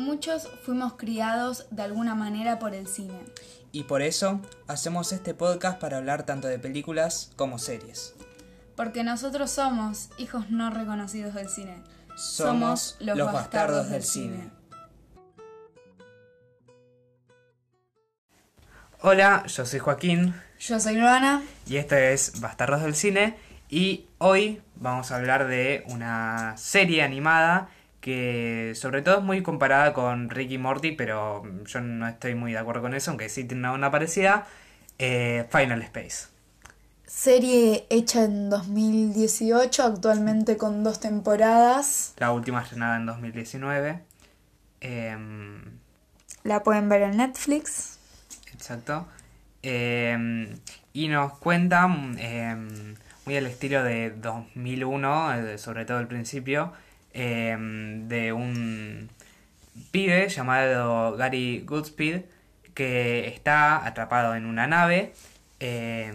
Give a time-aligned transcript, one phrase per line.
[0.00, 3.20] Muchos fuimos criados de alguna manera por el cine.
[3.70, 8.14] Y por eso hacemos este podcast para hablar tanto de películas como series.
[8.76, 11.82] Porque nosotros somos hijos no reconocidos del cine.
[12.16, 14.50] Somos, los, bastardos, del cine.
[19.02, 21.42] Hola, yo soy Joaquín Yo soy Luana.
[21.66, 23.36] y esto es Bastardos del Cine
[23.68, 27.68] y hoy vamos a hablar de una serie animada
[28.00, 32.58] que sobre todo es muy comparada con Ricky Morty, pero yo no estoy muy de
[32.58, 34.46] acuerdo con eso, aunque sí tiene una onda parecida,
[34.98, 36.28] eh, Final Space.
[37.06, 42.14] Serie hecha en 2018, actualmente con dos temporadas.
[42.18, 44.00] La última estrenada en 2019.
[44.80, 45.60] Em,
[46.44, 47.98] La pueden ver en Netflix.
[48.54, 49.06] Exacto.
[49.62, 50.56] Eh,
[50.92, 51.88] y nos cuenta,
[52.18, 52.56] eh,
[53.26, 56.72] muy al estilo de 2001, eh, sobre todo al principio,
[57.12, 59.10] eh, de un
[59.90, 62.22] pibe llamado Gary Goodspeed
[62.74, 65.12] que está atrapado en una nave,
[65.58, 66.12] eh,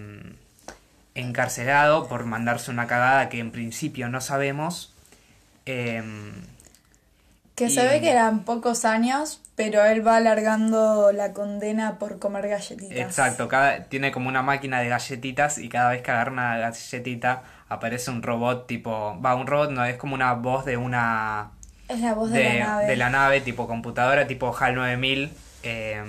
[1.14, 4.94] encarcelado por mandarse una cagada que en principio no sabemos.
[5.66, 6.04] Eh,
[7.56, 12.50] Que se ve que eran pocos años, pero él va alargando la condena por comer
[12.50, 12.98] galletitas.
[12.98, 17.44] Exacto, cada, tiene como una máquina de galletitas y cada vez que agarra una galletita
[17.70, 19.20] aparece un robot tipo...
[19.22, 21.52] Va, un robot no, es como una voz de una...
[21.88, 22.86] Es la voz de, De, la nave.
[22.88, 25.32] de la nave, tipo computadora, tipo HAL 9000.
[25.64, 26.04] eh,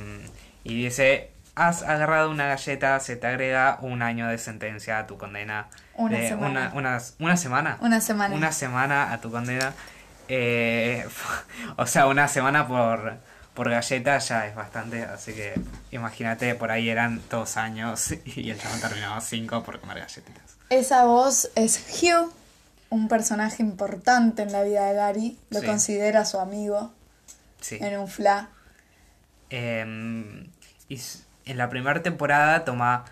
[0.64, 5.16] y dice, has agarrado una galleta, se te agrega un año de sentencia a tu
[5.18, 5.66] condena.
[5.94, 6.70] Una de semana.
[6.74, 7.76] Una, unas- una semana.
[7.80, 8.34] Una semana.
[8.34, 9.72] Una semana a tu condena.
[10.28, 11.06] Eh,
[11.76, 13.18] o sea, una semana por,
[13.56, 15.02] por galleta ya es bastante.
[15.02, 15.54] Así que
[15.90, 20.56] imagínate, por ahí eran dos años y el chabón terminó cinco por comer galletitas.
[20.70, 22.32] Esa voz es Hugh,
[22.90, 25.38] un personaje importante en la vida de Gary.
[25.50, 25.66] Lo Sí.
[25.66, 26.92] considera su amigo
[27.60, 27.78] Sí.
[27.80, 28.50] en un fla.
[29.50, 30.46] Eh,
[30.88, 31.00] y
[31.46, 33.04] en la primera temporada toma.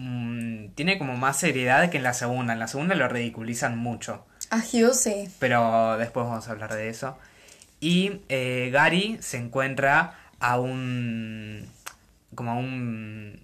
[0.00, 2.52] mm, tiene como más seriedad que en la segunda.
[2.52, 4.24] En la segunda lo ridiculizan mucho.
[4.50, 5.28] A Hugh sí.
[5.40, 7.18] Pero después vamos a hablar de eso.
[7.80, 11.66] Y eh, Gary se encuentra a un.
[12.34, 13.40] como a un.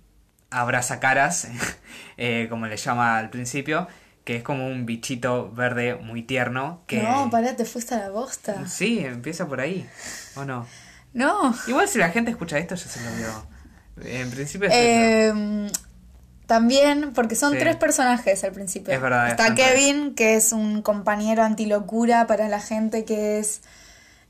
[0.50, 1.48] abrazacaras,
[2.16, 3.88] eh, como le llama al principio,
[4.24, 6.82] que es como un bichito verde muy tierno.
[6.86, 8.66] Que, No, pará, te fuiste a la bosta.
[8.66, 9.88] Sí, empieza por ahí.
[10.36, 10.66] ¿O no?
[11.12, 11.54] No.
[11.68, 14.10] Igual si la gente escucha esto, ya se lo vio.
[14.20, 14.82] En principio es eso.
[14.82, 15.70] Eh,
[16.46, 17.58] también, porque son Sí.
[17.60, 18.92] tres personajes al principio.
[18.92, 19.54] Es verdad, Está.
[19.54, 23.62] Kevin, que es un compañero antilocura para la gente que es.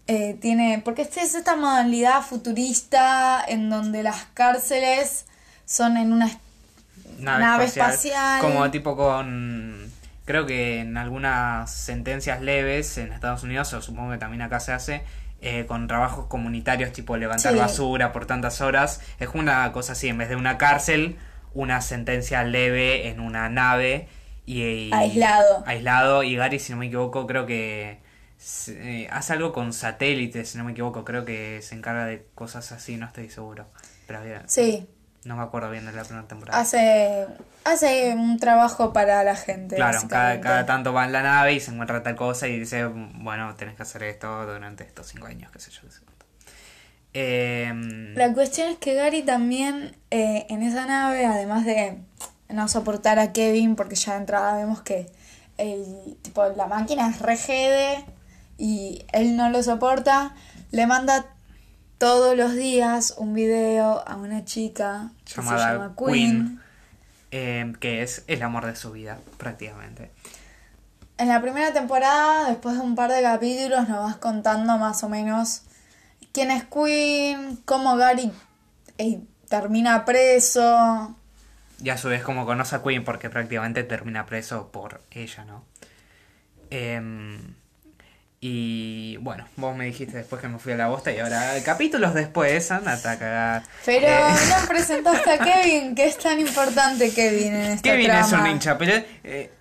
[0.06, 0.81] Eh, tiene.
[0.84, 5.26] Porque este es esta modalidad futurista en donde las cárceles
[5.65, 6.31] son en una.
[7.19, 8.41] nave espacial.
[8.41, 9.92] Como tipo con...
[10.25, 14.72] Creo que en algunas sentencias leves en Estados Unidos, o supongo que también acá se
[14.72, 15.03] hace,
[15.42, 17.59] eh, con trabajos comunitarios tipo levantar Sí.
[17.59, 21.19] basura por tantas horas, es una cosa así, en vez de una cárcel,
[21.53, 24.09] una sentencia leve en una nave
[24.47, 24.62] y...
[24.62, 25.62] y- Aislado.
[25.66, 27.98] Aislado, y Gary, si no me equivoco, creo que...
[28.69, 32.72] eh, hace algo con satélites, si no me equivoco, creo que se encarga de cosas
[32.72, 33.66] así, no estoy seguro.
[34.06, 34.87] Pero bien, Sí,
[35.25, 36.60] no me acuerdo bien de la primera temporada.
[36.60, 37.27] hace.
[37.65, 39.77] Hace un trabajo para la gente.
[39.77, 42.84] Claro, cada, cada tanto va en la nave y se encuentra tal cosa y dice,
[42.84, 45.81] bueno, tenés que hacer esto durante estos cinco años, qué sé yo.
[45.81, 46.27] qué sé cuánto.
[47.15, 51.99] Em, La cuestión es que Gary también eh, en esa nave, además de
[52.50, 55.06] no soportar a Kevin, porque ya de entrada vemos que
[55.56, 58.04] el, tipo, la máquina es regede
[58.59, 60.34] y él no lo soporta,
[60.70, 61.26] le manda
[61.98, 66.10] todos los días un video a una chica que Llamada se llama Queen.
[66.10, 66.60] Queen.
[67.31, 70.10] em, que es el amor de su vida, prácticamente.
[71.16, 75.09] En la primera temporada, después de un par de capítulos, nos vas contando más o
[75.09, 75.62] menos
[76.32, 78.32] quién es Queen, cómo Gary
[78.98, 81.16] eh, termina preso.
[81.82, 85.65] Y a su vez como conoce a Queen porque prácticamente termina preso por ella, ¿no?
[86.71, 87.54] Em,
[88.47, 92.13] y bueno, vos me dijiste después que me fui a la bosta y ahora capítulos
[92.13, 93.63] después, andate a cagar.
[93.86, 94.21] Pero Eh,
[94.51, 98.77] no presentaste a Kevin, que es tan importante Kevin en esta Kevin es un hincha
[98.77, 99.07] pelota.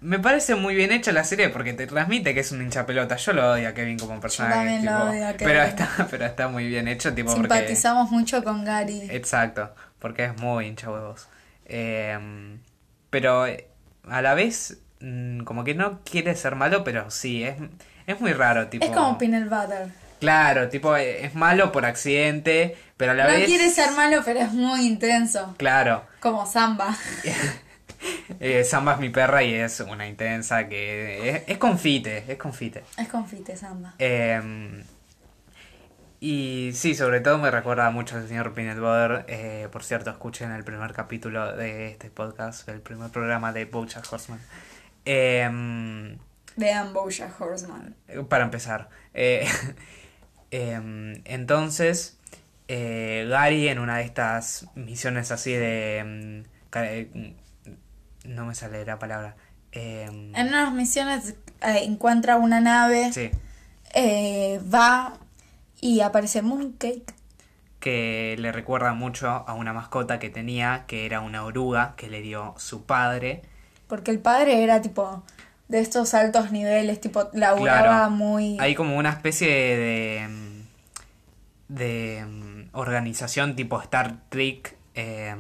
[0.01, 3.15] me parece muy bien hecha la serie porque te transmite que es un hincha pelota.
[3.15, 4.53] Yo lo odio a Kevin como personaje.
[4.53, 5.47] también lo tipo, odio a Kevin.
[5.47, 9.07] Pero está, pero está muy bien hecho, tipo Simpatizamos mucho con Gary.
[9.09, 11.29] Exacto, porque es muy hincha huevos.
[11.67, 12.19] Eh,
[13.09, 13.65] pero eh,
[14.09, 17.55] a la vez, mm, como que no quiere ser malo, pero sí, es,
[18.07, 18.85] es muy raro, tipo.
[18.85, 19.87] Es como Peanut Butter.
[20.19, 23.45] Claro, tipo, eh, es malo por accidente, pero a la No vez.
[23.45, 25.53] quiere ser malo, pero es muy intenso.
[25.57, 26.03] Claro.
[26.19, 26.95] Como Samba.
[28.41, 32.83] Eh, Samba es mi perra y es una intensa que es, es confite, es confite.
[32.97, 33.93] Es confite, Samba.
[33.97, 34.83] Eh,
[36.19, 39.25] Y sí, sobre todo me recuerda mucho al señor Peanut Butter.
[39.29, 44.05] Eh, por cierto, escuchen el primer capítulo de este podcast, el primer programa de Bojack
[44.11, 44.41] Horseman.
[45.05, 46.17] Em,
[46.55, 47.95] Vean Bojack Horseman.
[48.29, 48.89] para empezar.
[49.13, 49.47] Eh,
[50.51, 52.17] em, entonces,
[52.67, 55.97] eh, Gary en una de estas misiones así de...
[55.99, 56.43] em,
[56.75, 57.35] eh,
[58.25, 59.35] no me sale la palabra.
[59.71, 63.31] Em, En unas misiones eh, encuentra una nave, sí,
[63.93, 65.17] eh, va
[65.81, 67.13] y aparece Mooncake.
[67.79, 72.21] que le recuerda mucho a una mascota que tenía, que era una oruga que le
[72.21, 73.41] dio su padre.
[73.87, 75.23] Porque el padre era tipo
[75.67, 78.11] de estos altos niveles, tipo laburaba Claro.
[78.11, 78.57] muy...
[78.59, 80.27] Hay como una especie de.
[80.27, 80.61] mm,
[81.69, 82.25] de.
[82.25, 84.75] mm, organización tipo Star Trek.
[84.95, 85.35] eh,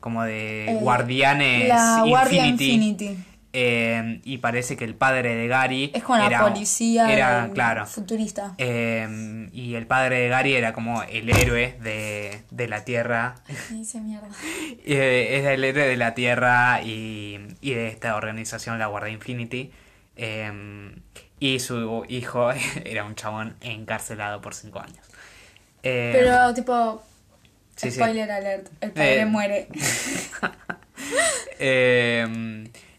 [0.00, 3.16] como de eh, guardianes La Guardia Infinity.
[3.54, 5.90] Eh, y parece que el padre de Gary.
[5.94, 7.86] Es como la era, policía Era, claro.
[7.86, 8.54] futurista.
[8.56, 13.34] eh, y el padre de Gary era como el héroe de, de la Tierra.
[13.70, 14.28] Me dice mierda.
[14.84, 19.70] Eh, es el héroe de la Tierra y, y de esta organización, la Guardia Infinity.
[20.16, 20.94] Eh,
[21.38, 22.50] y su hijo
[22.84, 25.04] era un chabón encarcelado por cinco años.
[25.82, 27.02] Pero tipo...
[27.76, 27.96] sí, sí.
[27.96, 28.68] spoiler alert.
[28.80, 29.68] El padre Eh, muere.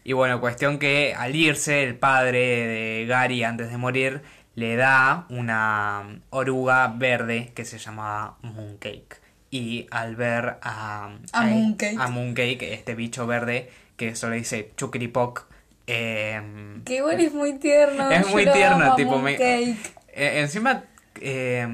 [0.04, 4.20] Y bueno, cuestión que al irse, el padre de Gary, antes de morir,
[4.54, 9.16] le da una oruga verde que se llamaba Mooncake.
[9.50, 11.96] Y al ver a, A Mooncake.
[11.98, 15.46] a Mooncake, este bicho verde que solo dice Chukripoc,
[15.86, 16.42] eh,
[16.84, 18.10] Que igual es muy tierno.
[18.10, 19.76] es muy tierno, tipo, me- Mooncake.
[20.08, 20.84] eh, encima,
[21.20, 21.66] eh,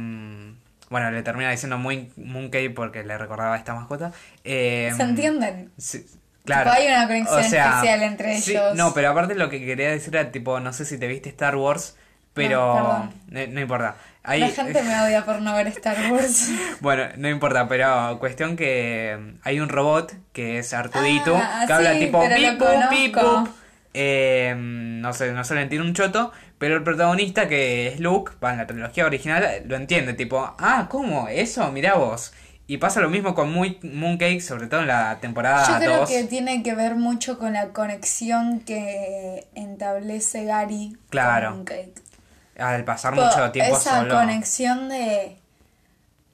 [0.91, 4.12] bueno, le termina diciendo Mooncake porque le recordaba a esta mascota.
[4.44, 5.71] ¿Se entienden?
[5.79, 6.05] Sí,
[6.45, 6.71] claro.
[6.71, 8.75] Tipo, hay una conexión especial entre sí, ellos.
[8.77, 11.57] No, pero aparte lo que quería decir era tipo, no sé si te viste Star
[11.57, 11.97] Wars,
[12.35, 13.97] pero no, no importa.
[14.23, 16.51] Hay- La gente me odia por no ver Star Wars.
[16.81, 21.73] Bueno, no importa, pero cuestión que mm, hay un robot que es Artudito, Ah, que
[21.73, 22.23] habla tipo
[22.91, 23.17] pip.
[23.93, 28.33] Eh, no sé, no se le entiende un choto, pero el protagonista que es Luke,
[28.43, 31.27] en la trilogía original, lo entiende, tipo, ah, ¿cómo?
[31.29, 32.33] Eso, mirá vos.
[32.70, 36.08] Y pasa lo mismo con Muy- Mooncake, sobre todo en la temporada Yo creo 2.
[36.08, 41.49] que tiene que ver mucho con la conexión que establece Gary Claro.
[41.49, 41.94] con Mooncake.
[42.56, 44.14] Al pasar mucho tiempo esa solo.
[44.14, 45.37] conexión de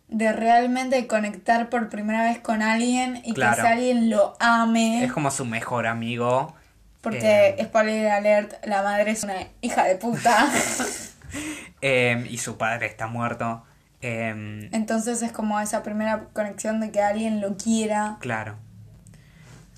[0.09, 3.63] de realmente conectar por primera vez con alguien y Claro.
[3.63, 5.05] que alguien lo ame.
[5.05, 6.55] Es como su mejor amigo.
[7.01, 10.49] Porque, Eh, spoiler alert, la madre es una hija de puta.
[11.81, 13.65] eh, y su padre está muerto.
[14.03, 18.17] Eh, Entonces es como esa primera conexión de que alguien lo quiera.
[18.21, 18.57] Claro.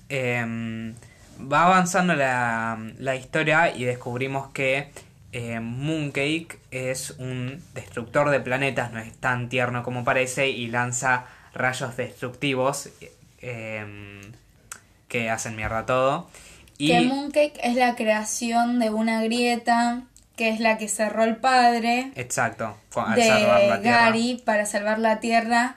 [0.09, 0.93] Em,
[1.39, 4.91] va avanzando la, la historia y descubrimos que
[5.31, 11.25] eh, Mooncake es un destructor de planetas, no es tan tierno como parece y lanza
[11.53, 12.89] rayos destructivos
[13.41, 14.21] em,
[15.07, 16.29] que hacen mierda todo.
[16.77, 20.03] Y Que Mooncake es la creación de una grieta
[20.39, 23.97] que es la que cerró el padre exacto, al salvar de la Tierra.
[24.05, 25.75] Gary para salvar la Tierra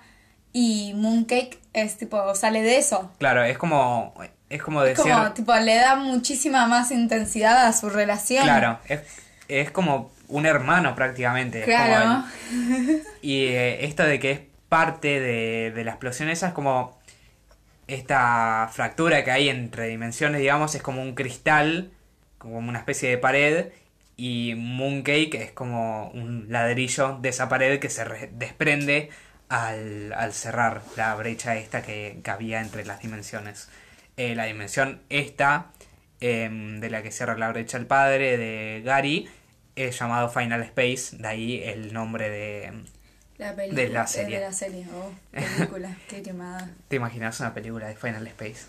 [0.53, 3.11] y Mooncake es tipo, sale de eso.
[3.19, 4.15] Claro, es como
[4.49, 8.45] es como Es decir como, tipo, le da muchísima más intensidad a su relación.
[8.45, 9.01] Claro, es,
[9.49, 11.61] es como un hermano prácticamente.
[11.61, 12.25] es Claro.
[12.53, 16.99] el- y eh, esto de que es parte de, de la explosión esa es como
[17.89, 21.91] esta fractura que hay entre dimensiones, digamos, es como un cristal,
[22.39, 23.67] como una especie de pared,
[24.17, 29.11] y Mooncake es como un ladrillo de esa pared que se re- desprende
[29.49, 33.69] al, al cerrar la brecha esta que, que había entre las dimensiones.
[34.17, 35.73] Eh, la dimensión esta,
[36.21, 39.29] em, de la que cierra la brecha el padre de Gary,
[39.75, 42.73] es llamado Final Space, de ahí el nombre de...
[43.39, 43.83] La película.
[43.83, 44.39] De la eh, serie.
[44.39, 46.71] De la serie, oh, película, qué quemada.
[46.89, 48.67] ¿Te imaginas una película de Final Space?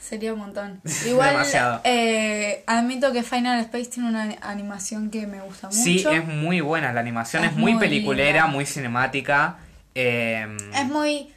[0.00, 0.80] Sería un montón.
[1.06, 1.80] Igual, Demasiado.
[1.84, 5.78] eh, admito que Final Space tiene una animación que me gusta mucho.
[5.80, 8.46] Sí, es muy buena, la animación es, Es muy, muy peliculera, linda.
[8.46, 9.56] muy cinemática.
[9.94, 11.32] em, Es muy...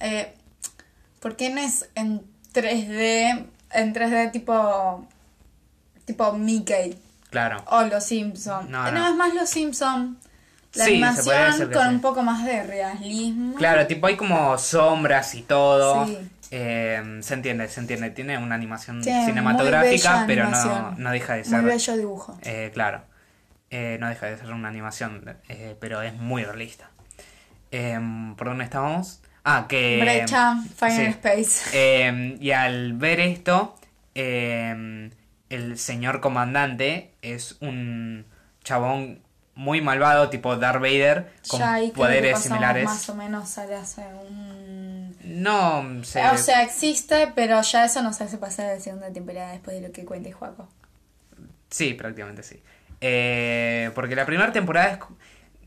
[0.00, 0.34] Eh,
[1.20, 2.22] ¿Por qué no es en
[2.54, 3.46] 3D?
[3.72, 5.06] En 3D tipo...
[6.04, 6.98] Tipo Mickey
[7.30, 7.62] claro.
[7.68, 8.68] o Los Simpsons.
[8.68, 9.08] No, No, no.
[9.08, 10.16] es más Los Simpsons.
[10.74, 11.88] La Sí, animación con sí.
[11.94, 13.54] un poco más de realismo.
[13.56, 16.06] Claro, tipo hay como sombras y todo.
[16.06, 16.18] Sí.
[16.54, 18.10] Em, se entiende, se entiende.
[18.10, 20.94] Tiene una animación Tiene muy cinematográfica, pero no, animación.
[21.02, 21.62] no deja de Muy ser.
[21.62, 22.38] bello dibujo.
[22.42, 23.02] eh, claro.
[23.70, 26.90] Eh, no deja de ser una animación, eh, pero es muy realista.
[27.70, 29.22] Em, ¿Por dónde estábamos?
[29.44, 29.98] Ah, que.
[30.02, 31.02] Brecha, Final sí.
[31.04, 31.70] Space.
[31.72, 33.74] Eh, y al ver esto,
[34.14, 38.26] el señor comandante es un
[38.62, 39.22] chabón
[39.54, 42.84] muy malvado, tipo Darth Vader, con ya poderes similares.
[42.84, 44.91] más o menos sale hace un...
[45.32, 46.22] No, se...
[46.28, 49.86] O sea, existe, pero ya eso nos hace pasar a la segunda temporada después de
[49.86, 50.68] lo que cuente Juaco.
[51.70, 52.62] Sí, prácticamente sí.
[53.00, 54.98] Eh, porque la primera temporada es...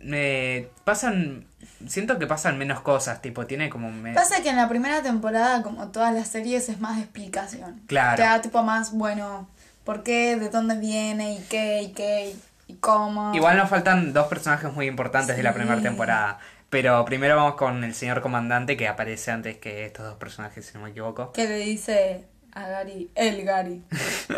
[0.04, 1.48] eh, pasan...
[1.88, 3.92] Siento que pasan menos cosas, tipo, tiene como...
[3.92, 7.82] me- Pasa que en la primera temporada, como todas las series, es más de explicación.
[7.88, 8.18] Claro.
[8.18, 9.50] Te da tipo más, bueno,
[9.84, 12.36] por qué, de dónde viene, y qué, y qué,
[12.68, 13.34] y cómo.
[13.36, 16.40] Igual nos faltan dos personajes muy importantes de la primera temporada.
[16.76, 20.74] Pero primero vamos con el señor comandante que aparece antes que estos dos personajes, si
[20.78, 21.32] no me equivoco.
[21.32, 23.82] Que le dice a Gary, el Gary.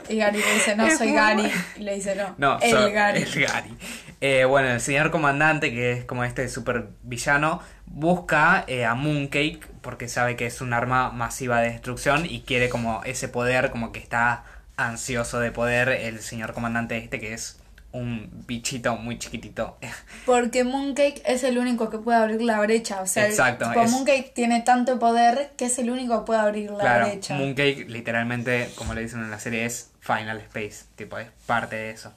[0.08, 1.51] Y Gary le dice, no, soy Gary.
[1.77, 3.24] Y le dice, no, No, el so- Gary.
[3.24, 3.75] el Gary.
[4.22, 9.62] Eh, bueno, el señor comandante, que es como este super villano, busca eh, a Mooncake
[9.82, 13.91] porque sabe que es un arma masiva de destrucción y quiere como ese poder, como
[13.91, 14.44] que está
[14.75, 17.60] ansioso de poder el señor comandante este, que es
[17.94, 19.77] un bichito muy chiquitito.
[20.25, 23.01] Porque Mooncake es el único que puede abrir la brecha.
[23.01, 26.39] O sea, Exacto, tipo, es- Mooncake tiene tanto poder que es el único que puede
[26.41, 27.36] abrir la claro, brecha.
[27.36, 31.89] Mooncake literalmente, como le dicen en la serie, es Final Space, tipo, es parte de
[31.91, 32.13] eso.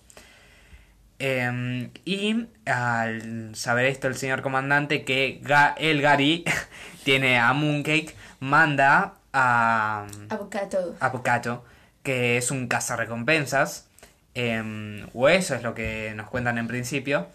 [1.18, 6.44] Eh, y al saber esto el señor comandante que Ga- el Gary
[7.04, 10.96] tiene a Mooncake, manda a Avocado.
[10.98, 11.64] a Pucato,
[12.02, 13.86] que es un cazarrecompensas,
[14.34, 17.26] eh, o eso es lo que nos cuentan en principio,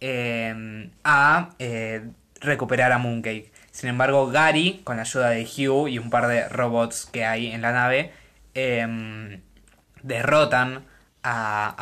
[0.00, 2.02] eh, a eh,
[2.40, 3.50] recuperar a Mooncake.
[3.70, 7.50] Sin embargo, Gary, con la ayuda de Hugh y un par de robots que hay
[7.52, 8.12] en la nave,
[8.54, 9.40] eh,
[10.02, 10.84] derrotan
[11.22, 11.74] a,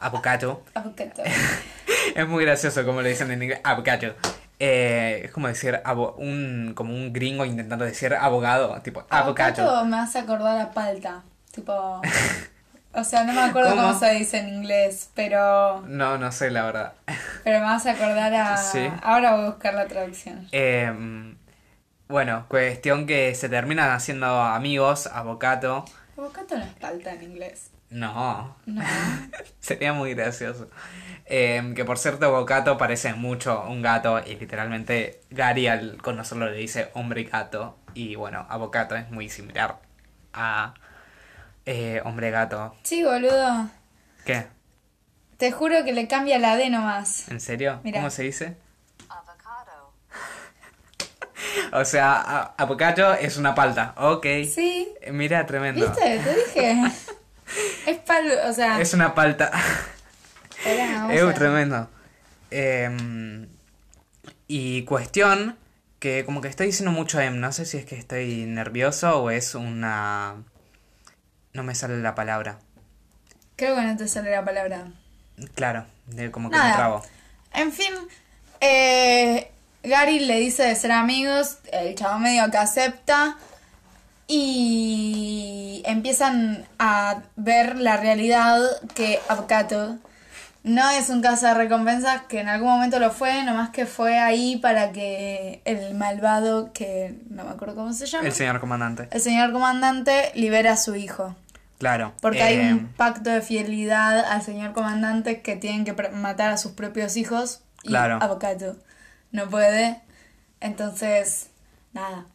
[0.00, 0.62] a, a Pucato.
[0.74, 1.22] Avocado.
[2.14, 4.14] Es muy gracioso como le dicen en inglés, abogado.
[4.58, 9.04] Eh, es como decir abo- un como un gringo intentando decir abogado, tipo.
[9.10, 11.22] Avocado me hace acordar a palta.
[11.52, 12.00] Tipo.
[12.92, 13.82] O sea, no me acuerdo ¿Cómo?
[13.82, 15.82] cómo, se dice en inglés, pero.
[15.86, 16.92] No, no sé la verdad.
[17.44, 18.56] Pero me hace acordar a.
[18.56, 18.88] Sí.
[19.02, 20.48] Ahora voy a buscar la traducción.
[20.52, 20.92] Eh,
[22.08, 25.84] bueno, cuestión que se terminan haciendo amigos, abogado.
[26.18, 27.70] Avocado no es palta en inglés.
[27.90, 28.82] No, No.
[29.60, 30.68] sería muy gracioso.
[31.26, 36.56] Eh, que por cierto, Bocato parece mucho un gato y literalmente Gary al conocerlo le
[36.56, 37.78] dice hombre gato.
[37.94, 39.78] Y bueno, Avocato es muy similar
[40.32, 40.74] a
[41.72, 42.74] eh, hombre gato.
[42.82, 43.68] Sí, boludo.
[44.24, 44.46] ¿Qué?
[45.36, 47.28] Te juro que le cambia la D nomás.
[47.28, 47.80] ¿En serio?
[47.84, 48.00] Mira.
[48.00, 48.56] ¿Cómo se dice?
[49.08, 49.92] avocado,
[51.72, 53.94] O sea, a- Avocato es una palta.
[53.96, 54.26] Ok.
[54.52, 54.92] Sí.
[55.12, 55.86] Mira, tremendo.
[55.86, 56.18] ¿Viste?
[56.18, 56.82] Te dije.
[57.86, 58.34] es palo.
[58.48, 58.80] O sea.
[58.80, 59.50] Es una palta.
[61.10, 61.88] Es tremendo.
[62.50, 63.46] Eh,
[64.48, 65.56] y cuestión
[66.00, 69.30] que como que estoy diciendo mucho em, no sé si es que estoy nervioso o
[69.30, 70.42] es una...
[71.52, 72.58] No me sale la palabra.
[73.56, 74.88] Creo que no te sale la palabra.
[75.54, 76.76] Claro, de como que me Nada.
[76.76, 77.02] trabo.
[77.52, 77.92] En fin,
[78.60, 79.50] eh,
[79.82, 83.36] Gary le dice de ser amigos, el chavo medio que acepta
[84.26, 88.60] y empiezan a ver la realidad
[88.94, 89.98] que Avocado
[90.62, 94.18] no es un caza de recompensas, que en algún momento lo fue, nomás que fue
[94.18, 99.08] ahí para que el malvado, que no me acuerdo cómo se llama, El señor comandante.
[99.10, 101.34] el señor comandante libera a su hijo.
[101.78, 102.12] Claro.
[102.20, 106.58] Porque hay eh, un pacto de fidelidad al señor comandante que tienen que matar a
[106.58, 108.18] sus propios hijos y Claro.
[108.20, 108.76] Avocado
[109.32, 110.00] no puede.
[110.60, 111.46] Entonces,
[111.94, 112.26] nada.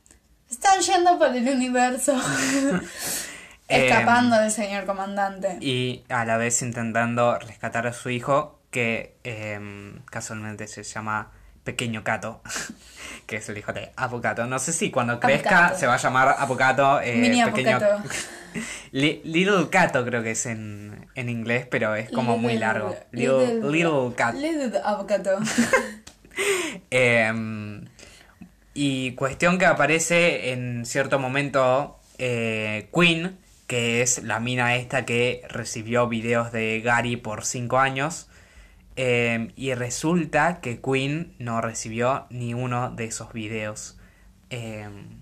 [0.50, 2.20] Están yendo por el universo.
[3.68, 5.58] Escapando del señor comandante.
[5.60, 11.32] Y a la vez intentando rescatar a su hijo, que em, casualmente se llama
[11.64, 12.42] Pequeño Cato,
[13.26, 14.46] que es el hijo de Avocato.
[14.46, 17.02] No sé si cuando crezca se va a llamar Avocato.
[17.02, 17.80] eh, Mini pequeño...
[18.92, 22.96] Little Cato creo que es en, en inglés, pero es como muy largo.
[23.12, 24.36] Little, little Cat.
[24.36, 25.40] Little Avocado.
[26.90, 27.86] Em,
[28.74, 35.44] y cuestión que aparece en cierto momento eh, Queen, que es la mina esta que
[35.50, 38.30] recibió videos de Gary por 5 años.
[38.98, 43.98] em, y resulta que Queen no recibió ni uno de esos videos.
[44.50, 45.20] Em,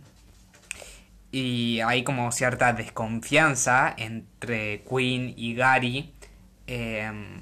[1.32, 6.14] y hay como cierta desconfianza entre Queen y Gary.
[6.68, 7.42] em,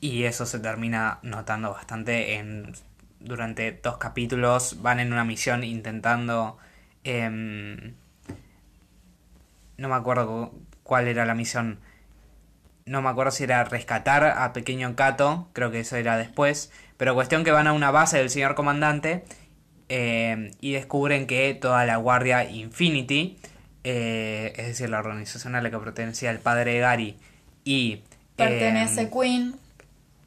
[0.00, 2.72] y eso se termina notando bastante en
[3.20, 6.58] durante dos capítulos van en una misión intentando
[9.78, 11.78] no me acuerdo cu- cuál era la misión
[12.86, 17.14] no me acuerdo si era rescatar a pequeño Cato creo que eso era después pero
[17.14, 19.24] cuestión que van a una base del señor comandante
[19.88, 23.38] em, y descubren que toda la guardia Infinity
[23.84, 27.16] eh, es decir la organización a la que pertenecía el padre de Gary
[27.64, 28.02] y
[28.36, 29.54] Pertenece em, Queen.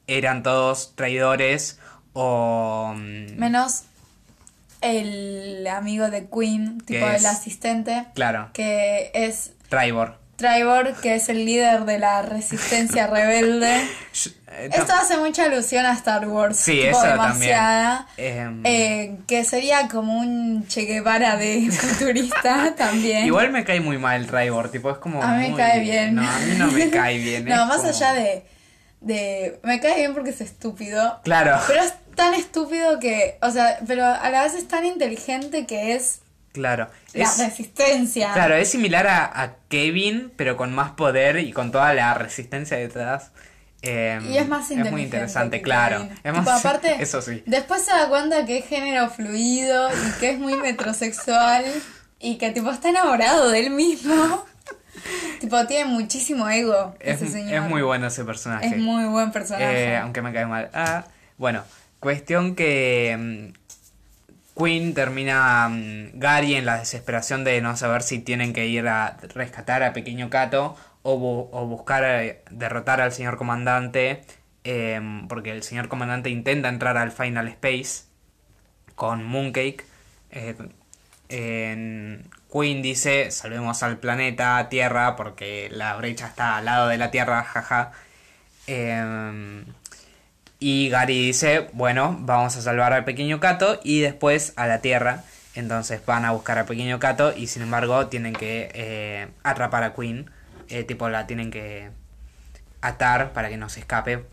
[0.08, 1.80] eran todos traidores
[2.14, 2.94] o...
[2.96, 3.84] mm, Menos
[4.82, 10.20] el amigo de Queen, tipo es- el asistente, Claro, que es Tribor.
[10.36, 13.76] Trevor, que es el líder de la resistencia rebelde.
[13.78, 16.58] Eh, Esto hace mucha alusión a Star Wars.
[16.58, 18.08] Sí, tipo, eso demasiada.
[18.18, 23.28] Em, Eh, que sería como un Che Guevara de futurista también.
[23.28, 25.22] Igual me cae muy mal Tribor, tipo, es como...
[25.22, 26.16] A mí me cae bien.
[26.16, 27.46] No, a mí no me cae bien.
[27.46, 28.44] no, más como- allá de,
[29.00, 29.60] de.
[29.64, 31.22] Me cae bien porque es estúpido.
[31.24, 33.38] Claro, Pero es tan estúpido que.
[33.42, 36.22] O sea, pero a la vez es tan inteligente que es
[36.54, 36.90] claro.
[37.14, 38.34] la Es, resistencia.
[38.34, 42.78] claro, es similar a, a Kevin, pero con más poder y con toda la resistencia
[42.78, 43.32] detrás.
[43.84, 44.92] Em, Y es más Es inteligente.
[44.92, 46.02] muy interesante, claro.
[46.24, 47.42] Es Tipo, más, aparte, eso sí.
[47.48, 51.66] Después se da cuenta que es género fluido y que es muy metrosexual
[52.20, 54.46] y que tipo está enamorado de él mismo.
[55.40, 57.54] tipo, tiene muchísimo ego Es, ese señor.
[57.64, 58.68] es muy bueno ese personaje.
[58.68, 59.94] Es muy buen personaje.
[59.94, 60.70] Eh, aunque me cae mal.
[60.76, 61.06] Ah,
[61.38, 61.64] bueno,
[62.02, 68.52] cuestión que mm, Queen termina mm, Gary en la desesperación de no saber si tienen
[68.52, 73.38] que ir a rescatar a Pequeño Cato o, bu- o buscar eh, derrotar al señor
[73.38, 74.22] comandante.
[74.64, 78.04] em, porque el señor comandante intenta entrar al Final Space
[78.96, 79.86] con Mooncake.
[80.32, 80.56] eh,
[81.30, 87.10] en Queen dice, salvemos al planeta Tierra porque la brecha está al lado de la
[87.10, 87.92] Tierra, jaja.
[90.64, 95.24] Y Gary dice, bueno, vamos a salvar al pequeño Cato y después a la Tierra.
[95.56, 99.96] Entonces van a buscar al pequeño Cato y sin embargo tienen que eh, atrapar a
[99.96, 100.30] Queen.
[100.70, 101.90] Eh, tipo la tienen que
[102.80, 104.24] atar para que no se escape.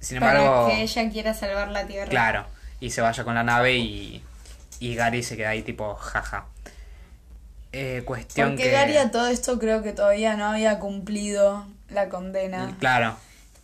[0.00, 0.68] Sin embargo...
[0.68, 2.08] Para que ella quiera salvar la tierra.
[2.08, 2.46] Claro,
[2.80, 4.24] y se vaya con la nave y,
[4.80, 6.46] y Gary se queda ahí tipo jaja.
[7.72, 8.70] Eh, cuestión Porque que...
[8.70, 12.74] Gary a todo esto creo que todavía no había cumplido la condena.
[12.80, 13.16] Claro,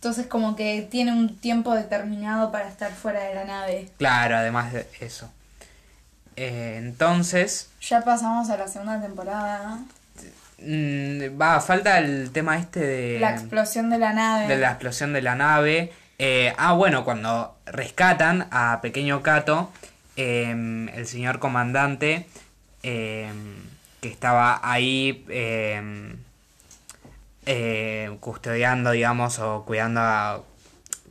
[0.03, 3.87] Entonces como que tiene un tiempo determinado para estar fuera de la nave.
[3.97, 5.31] claro, además de eso.
[6.35, 9.79] Eh, entonces, Ya pasamos a la segunda temporada.
[10.59, 13.19] mm, va, falta el tema este de...
[13.21, 14.47] La explosión de la nave.
[14.47, 15.93] de la explosión de la nave.
[16.19, 19.71] Eh, ah, bueno, cuando rescatan a Pequeño Cato,
[20.17, 22.27] em, el señor comandante
[22.83, 23.55] em,
[24.01, 26.17] que estaba ahí em,
[27.45, 30.41] eh, custodiando, digamos, o cuidando a,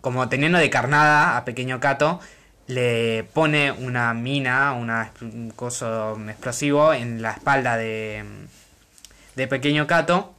[0.01, 2.21] como teniendo de carnada a Pequeño Cato,
[2.67, 8.25] le pone una mina, una, un coso explosivo en la espalda de,
[9.37, 10.35] de Pequeño Cato.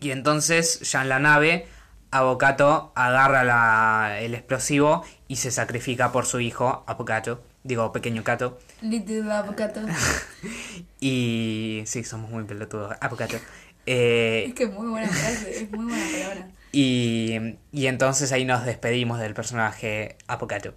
[0.00, 1.66] Y entonces ya en la nave,
[2.10, 7.42] Avocato agarra la- el explosivo y se sacrifica por su hijo, Apocato.
[7.64, 8.58] Digo, Pequeño Cato.
[8.82, 9.80] Little Avocado.
[11.00, 12.96] Y sí, somos muy pelotudos.
[13.00, 13.36] Apocato.
[13.86, 16.48] Eh, es que muy buena frase, es muy buena palabra.
[16.72, 20.74] y, y entonces ahí nos despedimos del personaje Apocato.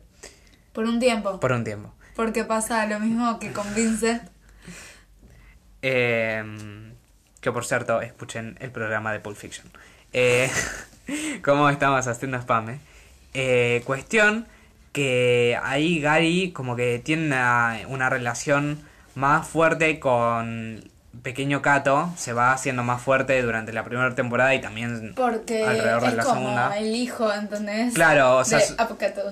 [0.74, 1.40] Por un tiempo.
[1.40, 1.94] Por un tiempo.
[2.16, 4.24] Porque pasa lo mismo que con Vincent.
[5.82, 6.44] Eh,
[7.42, 9.68] que por cierto, escuchen el programa de Pulp Fiction.
[10.14, 10.50] Eh,
[11.44, 12.70] ¿Cómo estamos haciendo spam?
[12.70, 12.80] eh?
[13.34, 14.48] Eh, cuestión
[14.92, 18.80] que ahí Gary como que tiene una, una relación
[19.16, 20.84] más fuerte con
[21.24, 22.12] Pequeño Cato.
[22.16, 26.14] Se va haciendo más fuerte durante la primera temporada y también Porque alrededor de es
[26.16, 26.78] la como segunda.
[26.78, 27.94] el hijo, ¿entendés?
[27.94, 28.76] Claro, o sea, de.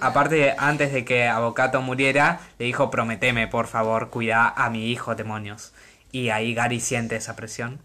[0.02, 5.15] Aparte, antes de que Avocato muriera, le dijo, prometeme, por favor, cuida a mi hijo,
[5.15, 5.73] demonios.
[6.12, 7.80] Y ahí Gary siente esa presión.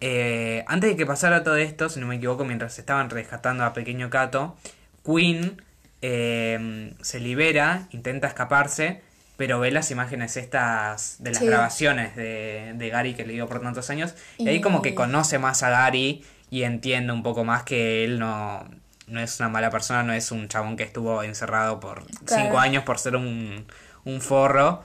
[0.00, 3.72] Eh, antes de que pasara todo esto, si no me equivoco, mientras estaban rescatando a
[3.74, 4.56] Pequeño Cato,
[5.04, 5.62] Queen
[6.02, 9.02] eh, se libera, intenta escaparse,
[9.40, 11.46] pero ve las imágenes estas de las Sí.
[11.46, 14.14] grabaciones de, de Gary que le dio por tantos años.
[14.36, 18.18] Y ahí como que conoce más a Gary y entiende un poco más que él
[18.18, 18.68] no,
[19.06, 22.42] no es una mala persona, no es un chabón que estuvo encerrado por Claro.
[22.42, 23.64] cinco años por ser un,
[24.04, 24.82] un forro.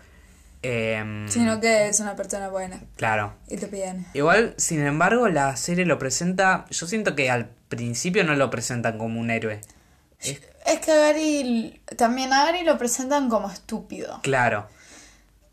[0.62, 2.80] Em, Sino que es una persona buena.
[2.96, 3.34] Claro.
[3.50, 4.06] Y te piden.
[4.14, 6.64] Igual, sin embargo, la serie lo presenta.
[6.70, 9.60] Yo siento que al principio no lo presentan como un héroe.
[10.22, 11.80] Es- Es que a Gary.
[11.98, 14.20] También a Gary lo presentan como estúpido.
[14.24, 14.68] claro,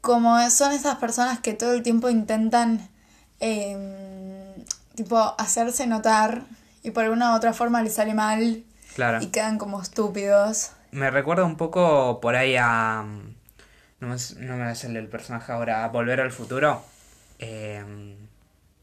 [0.00, 2.88] Como son esas personas que todo el tiempo intentan.
[3.40, 6.42] eh, tipo, hacerse notar.
[6.82, 8.64] Y por alguna u otra forma les sale mal.
[8.94, 9.22] claro.
[9.22, 10.72] Y quedan como estúpidos.
[10.90, 13.04] Me recuerda un poco por ahí a.
[14.00, 15.84] No me, no me sale el personaje ahora.
[15.84, 16.82] A Volver al futuro.
[17.38, 18.16] Em,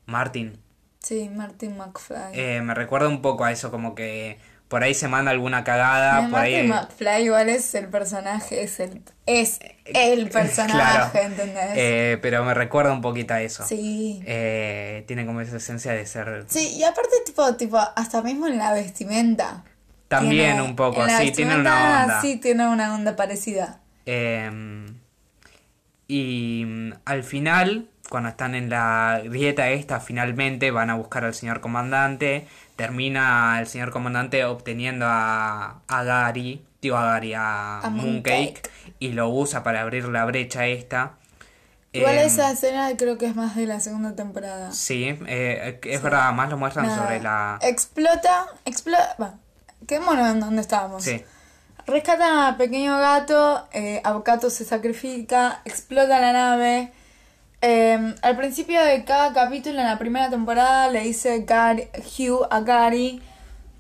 [0.06, 0.60] Martin.
[1.02, 2.32] Sí, Martin McFly.
[2.34, 4.40] Eh, me recuerda un poco a eso, como que
[4.70, 6.30] por ahí se manda alguna cagada.
[6.30, 6.66] Por ahí.
[6.66, 11.28] Martin McFly igual es el personaje, es el, es el personaje, Claro.
[11.28, 11.72] ¿entendés?
[11.76, 13.66] Eh, pero me recuerda un poquito a eso.
[13.66, 14.22] sí.
[14.26, 16.46] Eh, tiene como esa esencia de ser.
[16.48, 19.64] Sí, y aparte tipo, tipo, hasta mismo en la vestimenta.
[20.08, 22.22] También tiene- un poco, sí, tiene una onda.
[22.22, 23.82] Sí, tiene una onda parecida.
[24.06, 24.50] Eh,
[26.08, 31.34] y mm, al final, cuando están en la grieta esta, finalmente van a buscar al
[31.34, 32.48] señor comandante.
[32.76, 38.70] Termina el señor comandante obteniendo a, a Gary, digo a Gary, a, A Mooncake, Mooncake.
[39.00, 41.14] y lo usa para abrir la brecha esta.
[41.92, 44.72] Igual Eh, esa escena creo que es más de la segunda temporada.
[44.72, 46.98] Sí, eh, es verdad, más lo muestran Nada.
[47.04, 47.60] sobre la...
[47.62, 49.40] Explota, explota, bueno,
[49.88, 51.04] quedémonos en donde estábamos.
[51.04, 51.24] Sí,
[51.88, 56.92] Rescatan a pequeño gato, eh, Avocato se sacrifica, explota la nave.
[57.62, 62.62] Eh, al principio de cada capítulo en la primera temporada le dice Gary- Hugh a
[62.62, 63.22] Gary,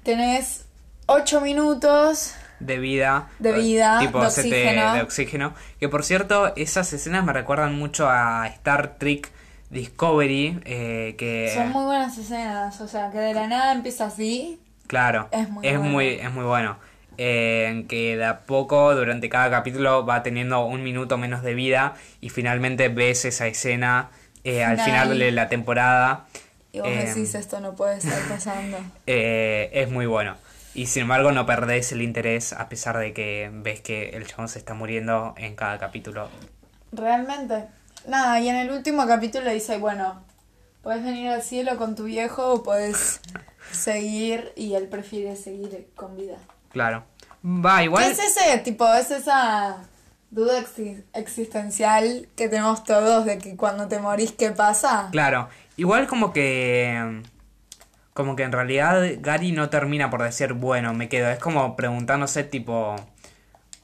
[0.03, 0.65] tenés
[1.05, 2.33] 8 minutos.
[2.59, 3.29] de vida.
[3.39, 4.93] De vida, Tipo de oxígeno.
[4.93, 5.53] de oxígeno.
[5.79, 9.31] Que por cierto, esas escenas me recuerdan mucho a Star Trek
[9.69, 10.59] Discovery.
[10.65, 11.53] eh, que...
[11.55, 14.59] Son muy buenas escenas, o sea, que de la nada empieza así.
[14.87, 15.91] Claro, Es muy es bueno.
[15.93, 16.77] muy, es muy bueno.
[17.21, 21.95] Eh, que de a poco, durante cada capítulo, va teniendo un minuto menos de vida
[22.21, 24.10] y finalmente ves esa escena
[24.45, 25.19] eh, al Final.
[25.19, 26.27] de la temporada.
[26.71, 28.77] Y vos Eh, decís, esto no puede estar pasando.
[29.05, 30.38] eh, es muy bueno.
[30.73, 34.47] Y sin embargo no perdés el interés a pesar de que ves que el chabón
[34.47, 36.29] se está muriendo en cada capítulo.
[36.93, 37.65] Realmente.
[38.08, 40.23] Nada, y en el último capítulo dice, bueno,
[40.84, 43.19] puedes venir al cielo con tu viejo o puedes
[43.73, 46.38] seguir y él prefiere seguir con vida.
[46.71, 47.03] Claro.
[47.43, 48.03] Va, ¿Qué igual...
[48.12, 48.91] es ese tipo?
[48.93, 49.77] Es esa
[50.32, 55.10] duda exi- existencial que tenemos todos de que cuando te morís, ¿qué pasa?
[55.12, 57.21] Claro, igual como que...
[58.13, 61.29] Como que en realidad Gary no termina por decir, bueno, me quedo.
[61.29, 62.95] Es como preguntándose tipo...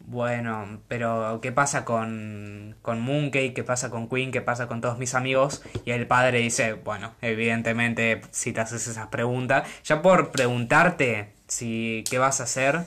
[0.08, 3.54] Bueno, pero ¿qué pasa con, con Mooncake?
[3.56, 4.32] ¿Qué pasa con Queen?
[4.32, 5.64] ¿Qué pasa con todos mis amigos?
[5.84, 12.04] Y el padre dice, bueno, evidentemente si te haces esas preguntas, ya por preguntarte si
[12.10, 12.86] qué vas a hacer,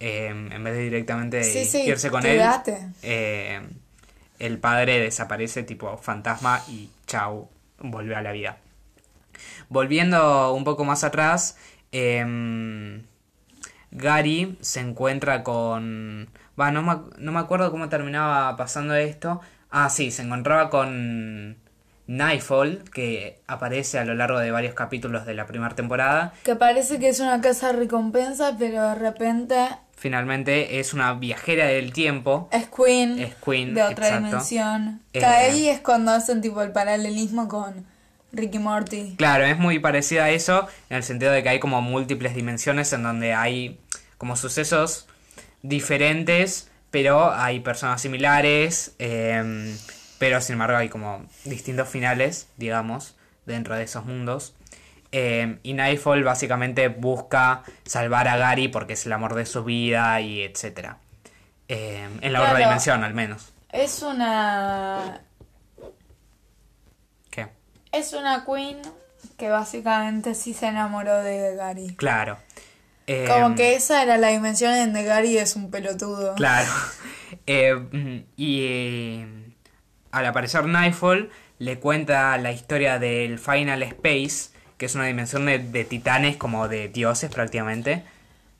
[0.00, 2.42] eh, en vez de directamente Sí, sí, irse con él,
[3.02, 3.60] eh,
[4.38, 8.58] el padre desaparece tipo fantasma y chau, vuelve a la vida.
[9.68, 11.56] Volviendo un poco más atrás,
[11.92, 13.02] em,
[13.90, 16.28] Gary se encuentra con...
[16.58, 19.40] Va, no me, no me acuerdo cómo terminaba pasando esto.
[19.70, 21.56] Ah, sí, se encontraba con
[22.10, 26.32] Nightfall, que aparece a lo largo de varios capítulos de la primera temporada.
[26.42, 29.56] Que parece que es una casa recompensa, pero de repente
[29.96, 32.48] Finalmente es una viajera del tiempo.
[32.52, 34.26] es Queen, Es Queen, de otra exacto.
[34.26, 35.02] dimensión.
[35.12, 37.86] Que ahí es cuando hacen tipo el paralelismo con
[38.32, 39.14] Ricky Morty.
[39.16, 42.92] Claro, es muy parecida a eso en el sentido de que hay como múltiples dimensiones
[42.92, 43.78] en donde hay
[44.18, 45.06] como sucesos
[45.62, 49.76] diferentes, pero hay personas similares, em,
[50.20, 54.54] pero sin embargo hay como distintos finales, digamos, dentro de esos mundos.
[55.12, 60.20] Em, y Nightfall básicamente busca salvar a Gary porque es el amor de su vida
[60.20, 60.98] y etcétera.
[61.68, 63.50] Em, en la otra dimensión al menos.
[63.72, 65.22] Es una
[67.30, 67.48] ¿Qué?
[67.90, 68.82] es una Queen
[69.38, 71.94] que básicamente sí se enamoró de Gary.
[71.96, 72.36] Claro.
[73.26, 76.34] Como Em, que esa era la dimensión en donde Gary es un pelotudo.
[76.34, 76.70] Claro.
[77.46, 79.39] Eh, mm, y eh,
[80.10, 85.58] al aparecer Nightfall, le cuenta la historia del Final Space, que es una dimensión de,
[85.58, 88.04] de titanes como de dioses prácticamente.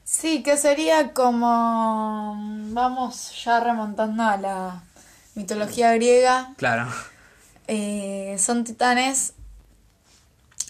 [0.04, 2.36] Sí, que sería como
[2.72, 4.82] vamos ya remontando a la
[5.36, 6.52] mitología griega.
[6.56, 6.88] Claro.
[7.68, 9.34] Eh, son titanes.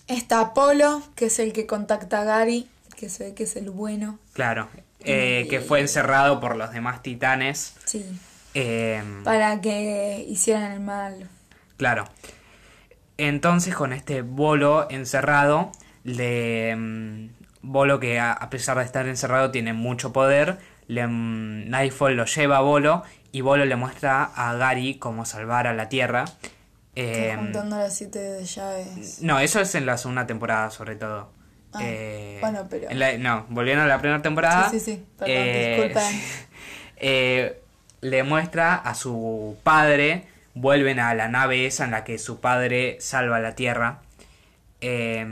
[0.08, 3.70] Está Apolo, que es el que contacta a Gary, que se ve que es el
[3.70, 4.18] bueno.
[4.34, 4.68] Claro.
[5.00, 7.74] Eh, que fue encerrado por los demás titanes.
[7.86, 8.04] Sí.
[8.54, 11.28] Eh, Para que hicieran el mal.
[11.76, 12.04] Claro.
[13.18, 15.72] Entonces con este bolo encerrado,
[16.04, 17.28] le mm,
[17.62, 22.24] bolo que a, a pesar de estar encerrado tiene mucho poder, le, mm, Nightfall lo
[22.24, 26.24] lleva a Bolo y Bolo le muestra a Gary cómo salvar a la Tierra.
[26.96, 29.22] Eh, juntando las siete llaves.
[29.22, 31.30] no, eso es en la segunda temporada sobre todo.
[31.72, 34.68] Ah, Eh, bueno, pero- en la- no, volviendo a la primera temporada.
[34.70, 36.20] Sí, sí, sí, perdón, eh, disculpen.
[38.00, 42.96] le muestra a su padre, vuelven a la nave esa en la que su padre
[43.00, 44.00] salva la Tierra.
[44.82, 45.26] eh,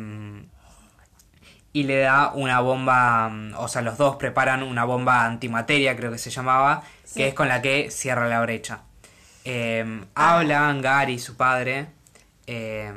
[1.73, 6.11] y le da una bomba, mm, o sea, los dos preparan una bomba antimateria, creo
[6.11, 7.21] que se llamaba, Sí.
[7.21, 8.81] que es con la que cierra la brecha.
[9.45, 10.37] Eh, Ah.
[10.39, 11.87] Hablan Gary, su padre,
[12.47, 12.93] eh,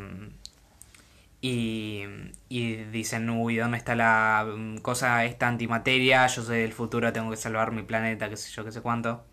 [1.42, 2.04] y,
[2.50, 6.28] y dicen, uy, ¿dónde está la mm, cosa esta antimateria?
[6.28, 9.24] Yo soy del futuro, tengo que salvar mi planeta, qué sé yo, qué sé cuánto.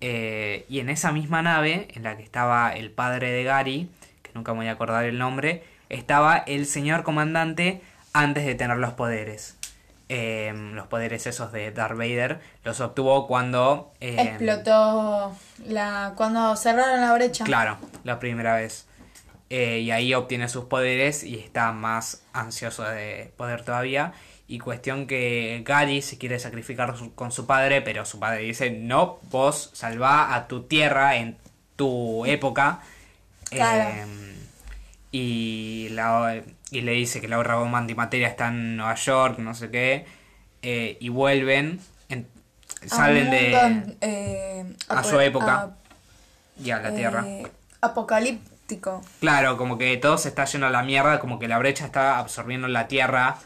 [0.00, 3.90] Eh, y en esa misma nave, en la que estaba el padre de Gary,
[4.22, 7.80] que nunca me voy a acordar el nombre, estaba el señor comandante
[8.12, 9.56] antes de tener los poderes.
[10.10, 13.92] eh, los poderes esos de Darth Vader, los obtuvo cuando...
[14.00, 17.44] eh, Explotó la cuando cerraron la brecha.
[17.44, 18.86] Claro, la primera vez.
[19.50, 24.12] Eh, y ahí obtiene sus poderes y está más ansioso de poder todavía.
[24.50, 28.70] Y cuestión que Gary se quiere sacrificar su- con su padre, pero su padre dice,
[28.70, 31.36] no, vos salvá a tu tierra en
[31.76, 32.80] tu época.
[33.50, 33.90] Claro.
[33.90, 34.34] Eh,
[35.12, 39.54] y, la, y le dice que la otra bomba antimateria está en Nueva York, no
[39.54, 40.06] sé qué.
[40.62, 42.26] eh, y vuelven, en-
[42.86, 43.96] salen de...
[44.00, 45.54] eh, a su época.
[45.60, 45.70] a-
[46.62, 47.24] Y a la Tierra.
[47.80, 49.02] Apocalíptico.
[49.20, 52.18] Claro, como que todo se está yendo a la mierda, como que la brecha está
[52.18, 53.38] absorbiendo la Tierra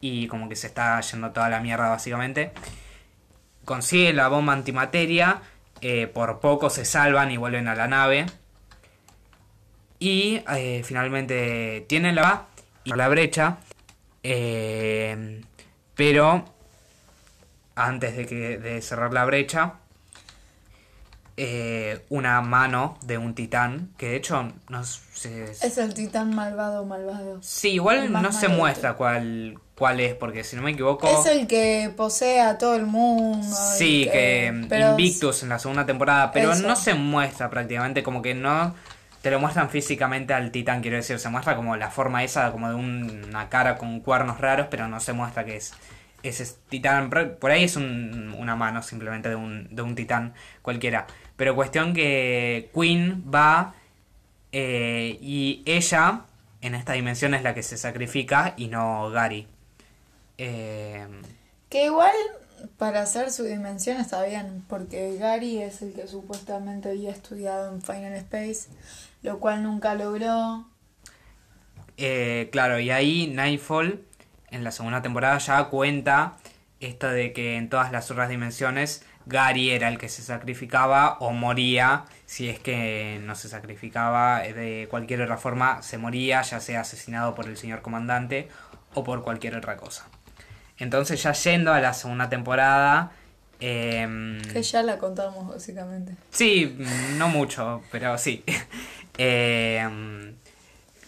[0.00, 2.52] y como que se está yendo toda la mierda básicamente.
[3.64, 5.42] Consigue la bomba antimateria,
[5.80, 8.26] eh, por poco se salvan y vuelven a la nave.
[9.98, 12.46] Y eh, finalmente tienen la,
[12.84, 13.58] y la brecha,
[14.22, 15.42] eh,
[15.94, 16.44] pero
[17.74, 19.74] antes de, que, de cerrar la brecha,
[21.36, 25.52] eh, una mano de un titán, que de hecho no sé...
[25.52, 27.40] Es el titán malvado, malvado.
[27.42, 31.06] Sí, igual no se muestra cuál, cuál es, porque si no me equivoco...
[31.08, 33.46] Es el que posee a todo el mundo.
[33.76, 36.66] Sí, que Invictus en la segunda temporada, pero Eso.
[36.66, 38.74] no se muestra prácticamente, como que no
[39.22, 42.68] te lo muestran físicamente al titán, quiero decir, se muestra como la forma esa, como
[42.68, 45.72] de un- una cara con cuernos raros, pero no se muestra que es
[46.22, 50.34] ese titán, por por ahí es un- una mano simplemente de un, de un titán
[50.62, 51.06] cualquiera.
[51.36, 53.74] Pero cuestión que Queen va
[54.52, 56.22] eh, y ella
[56.60, 59.46] en esta dimensión es la que se sacrifica y no Gary.
[60.38, 61.06] Eh,
[61.68, 62.14] Que igual
[62.76, 67.82] para hacer su dimensión está bien, porque Gary es el que supuestamente había estudiado en
[67.82, 68.68] Final Space,
[69.22, 70.66] lo cual nunca logró.
[71.96, 74.04] Eh, claro, y ahí Nightfall
[74.50, 76.36] en la segunda temporada ya cuenta
[76.80, 81.32] esto de que en todas las otras dimensiones Gary era el que se sacrificaba o
[81.32, 86.60] moría si es que no se sacrificaba eh, de cualquier otra forma se moría ya
[86.60, 88.48] sea asesinado por el señor comandante
[88.94, 90.06] o por cualquier otra cosa
[90.78, 93.12] entonces ya yendo a la segunda temporada
[93.60, 96.14] em, Que ya la contamos básicamente.
[96.30, 96.78] Sí,
[97.16, 98.44] no mucho, pero sí.
[99.20, 99.84] Eh,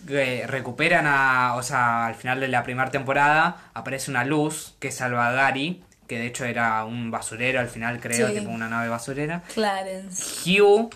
[0.05, 1.55] que recuperan a.
[1.55, 5.83] O sea, al final de la primera temporada aparece una luz que salva a Gary,
[6.09, 8.35] que de hecho era un basurero al final, creo, Sí.
[8.41, 9.43] tipo una nave basurera.
[9.55, 10.25] Clarence.
[10.61, 10.91] Hugh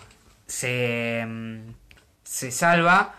[0.45, 1.59] se, mm,
[2.23, 3.15] se salva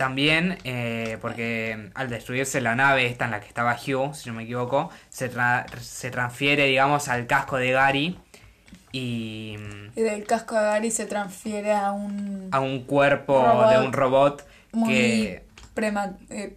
[0.00, 4.34] también eh, porque al destruirse la nave esta en la que estaba Hugh, si no
[4.34, 8.18] me equivoco, se, tra- se transfiere, digamos, al casco de Gary
[8.92, 9.56] y
[9.94, 13.70] Y del casco de Gary se transfiere a un a un cuerpo Robot.
[13.70, 16.56] de un robot muy que prema- eh,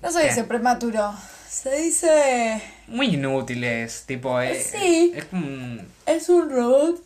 [0.00, 0.28] no se ¿Qué?
[0.28, 1.14] dice prematuro,
[1.46, 5.12] se dice muy inútiles, tipo eh, Sí.
[5.14, 7.02] es un- es un robot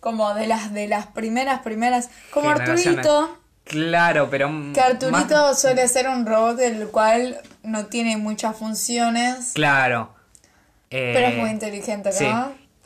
[0.00, 2.48] como de las de las primeras primeras, como.
[2.50, 5.10] Arturito, claro, pero que Arturito
[5.48, 10.14] más- suele ser un robot el cual no tiene muchas funciones, claro.
[10.90, 12.16] Eh, pero es muy inteligente, ¿no?
[12.16, 12.26] sí.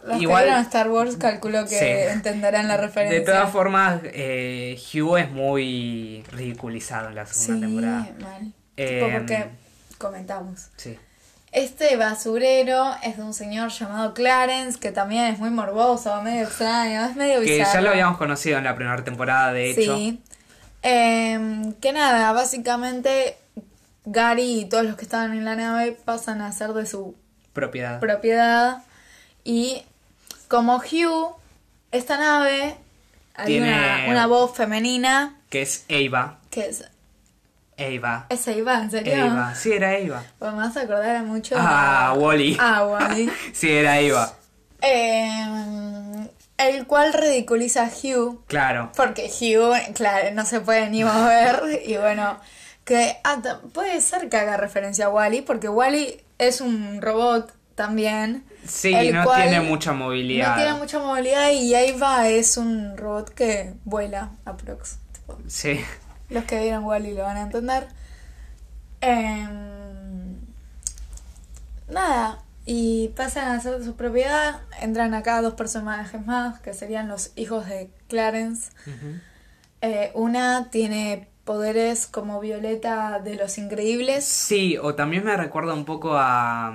[0.07, 2.13] Los Igual- que Star Wars calculo que Sí.
[2.13, 3.19] entenderán la referencia.
[3.19, 8.09] De todas formas, eh, Hugh es muy ridiculizado en la sí, segunda temporada.
[8.21, 8.53] mal.
[8.77, 9.47] Eh, tipo porque
[9.99, 10.69] comentamos.
[10.77, 10.97] Sí.
[11.51, 17.05] Este basurero es de un señor llamado Clarence, que también es muy morboso, medio extraño,
[17.07, 17.73] es medio Que bizarro.
[17.75, 19.97] ya lo habíamos conocido en la primera temporada, de hecho.
[19.97, 20.23] Sí.
[20.83, 23.37] Em, que nada, básicamente
[24.05, 27.15] Gary y todos los que estaban en la nave pasan a ser de su
[27.53, 27.99] Propiedad.
[28.01, 28.83] propiedad.
[29.45, 29.83] Y
[30.49, 31.35] como Hugh,
[31.91, 32.77] esta nave,
[33.35, 36.39] hay Tiene- una, una voz femenina que es Eva.
[36.51, 36.85] que es...
[37.77, 38.27] Eva.
[38.29, 39.15] Es Eva, ¿en serio?
[39.27, 39.55] Eva.
[39.55, 40.23] Sí, era Eva.
[40.41, 42.57] Pues me vas a acordar mucho Ah, Wally.
[42.61, 43.31] Ah, Wally.
[43.53, 44.33] Sí, era Eva.
[44.81, 46.27] Em,
[46.59, 48.93] el cual ridiculiza a Hugh Claro.
[48.97, 52.39] porque Hugh, claro, no se puede ni mover y bueno,
[52.85, 53.41] que ah,
[53.73, 58.45] puede ser que haga referencia a Wally porque Wally es un robot también.
[58.67, 60.49] Sí, el no cual tiene mucha movilidad.
[60.57, 64.99] No tiene mucha movilidad y Ava es un robot que vuela aprox.
[65.13, 65.81] tipo, Sí.
[66.29, 67.87] los que vieron Wally lo van a entender.
[69.01, 70.37] Em,
[71.89, 72.39] nada,
[72.71, 74.61] y pasan a ser de su propiedad.
[74.83, 78.71] Entran acá dos personajes más, que serían los hijos de Clarence.
[79.81, 84.25] Eh, una tiene poderes como Violeta de los Increíbles.
[84.27, 86.75] Sí, o también me recuerda un poco a.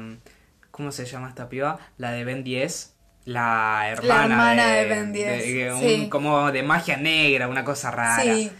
[0.71, 1.77] ¿Cómo se llama esta piba?
[1.97, 2.95] La de Ben 10.
[3.25, 6.09] La hermana, hermana de Ben 10, de- un- sí.
[6.09, 8.23] Como de magia negra, una cosa rara.
[8.23, 8.51] Sí.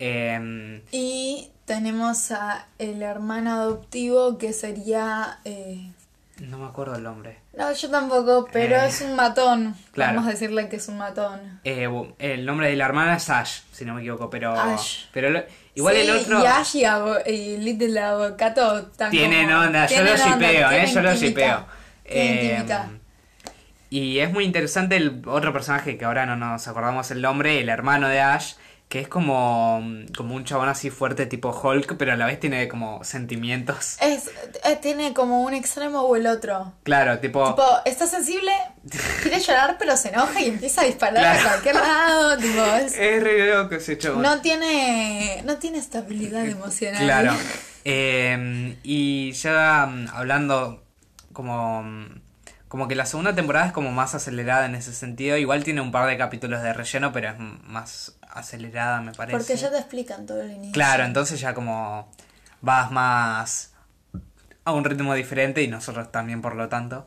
[0.00, 5.38] Em, Y tenemos a el hermano adoptivo que sería...
[5.44, 5.92] eh,
[6.40, 7.38] No me acuerdo el nombre.
[7.56, 9.74] No, yo tampoco, pero Eh, es un matón.
[9.92, 10.14] claro.
[10.14, 11.60] Vamos a decirle que es un matón.
[11.64, 14.52] Eh, el nombre de la hermana es Ash, si no me equivoco, pero...
[14.58, 15.04] Ash.
[15.12, 15.42] Pero lo-
[15.74, 16.42] igual Sí, el otro...
[16.42, 19.30] Y Ash y, Abo- y Little Avocato también.
[19.30, 21.66] Tienen onda, yo lo shipeo, eh, yo lo shipeo.
[22.06, 22.64] Eh.
[23.90, 27.68] Y es muy interesante el otro personaje que ahora no nos acordamos el nombre, el
[27.68, 28.54] hermano de Ash,
[28.90, 29.80] que es como,
[30.16, 33.96] como un chabón así fuerte tipo Hulk, pero a la vez tiene como sentimientos.
[34.02, 34.28] Es,
[34.64, 36.74] eh, tiene como un extremo o el otro.
[36.82, 37.46] Claro, tipo...
[37.50, 38.50] Tipo, está sensible,
[39.22, 41.38] quiere llorar, pero se enoja y empieza a disparar Claro.
[41.38, 42.36] a cualquier lado.
[42.38, 44.22] Tipo, es- Es re loco ese chabón.
[44.22, 47.00] no tiene no tiene estabilidad emocional.
[47.02, 47.32] Claro.
[47.84, 50.84] Eh, y ya mm, hablando
[51.32, 52.20] como, mm,
[52.68, 55.36] como que la segunda temporada es como más acelerada en ese sentido.
[55.36, 59.36] Igual tiene un par de capítulos de relleno, pero es más acelerada, me parece.
[59.36, 60.72] Porque ya te explican todo el inicio.
[60.72, 62.08] Claro, entonces ya como
[62.60, 63.72] vas más
[64.64, 67.06] a un ritmo diferente y nosotros también por lo tanto.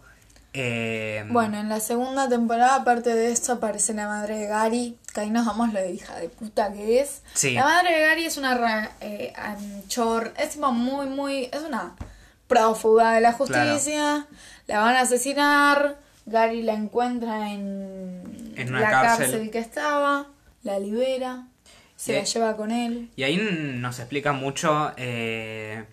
[0.56, 5.22] Eh, Bueno, en la segunda temporada, aparte de esto, aparece la madre de Gary, que
[5.22, 7.24] ahí nos vamos lo de hija de puta que es.
[7.34, 7.54] Sí.
[7.54, 11.96] La madre de Gary es una eh, anchor, es tipo muy, muy, es una
[12.48, 14.28] prófuga de la justicia,
[14.68, 19.32] la van a asesinar, Gary la encuentra en, la cárcel.
[19.32, 19.50] cárcel.
[19.50, 20.28] que estaba,
[20.64, 21.48] la libera,
[21.96, 23.10] se la lleva con él.
[23.16, 25.84] Y ahí nos explica mucho eh,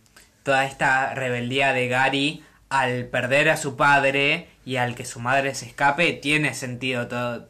[0.43, 5.55] toda esta rebeldía de Gary al perder a su padre y al que su madre
[5.55, 6.13] se escape.
[6.15, 7.49] Tiene sentido todo,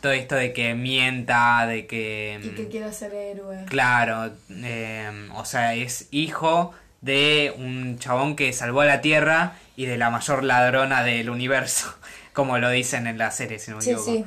[0.00, 2.38] todo esto de que mienta, de que...
[2.42, 3.64] Y que quiere ser héroe.
[3.66, 9.86] Claro, eh, o sea, es hijo de un chabón que salvó a la Tierra y
[9.86, 11.94] de la mayor ladrona del universo,
[12.32, 14.12] como lo dicen en la serie, si no me Sí, equivoco.
[14.12, 14.24] sí.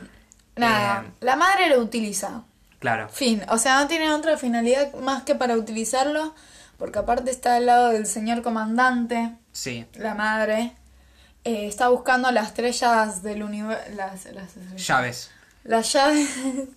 [0.55, 2.43] Nada, Eh, la madre lo utiliza.
[2.79, 6.35] Claro, Fin, o sea, no tiene otra finalidad más que para utilizarlo,
[6.77, 9.85] porque aparte está al lado del señor comandante, sí.
[9.95, 10.73] la madre,
[11.45, 14.25] eh, está buscando las estrellas del universo, las,
[14.77, 15.31] Llaves.
[15.63, 16.29] las llaves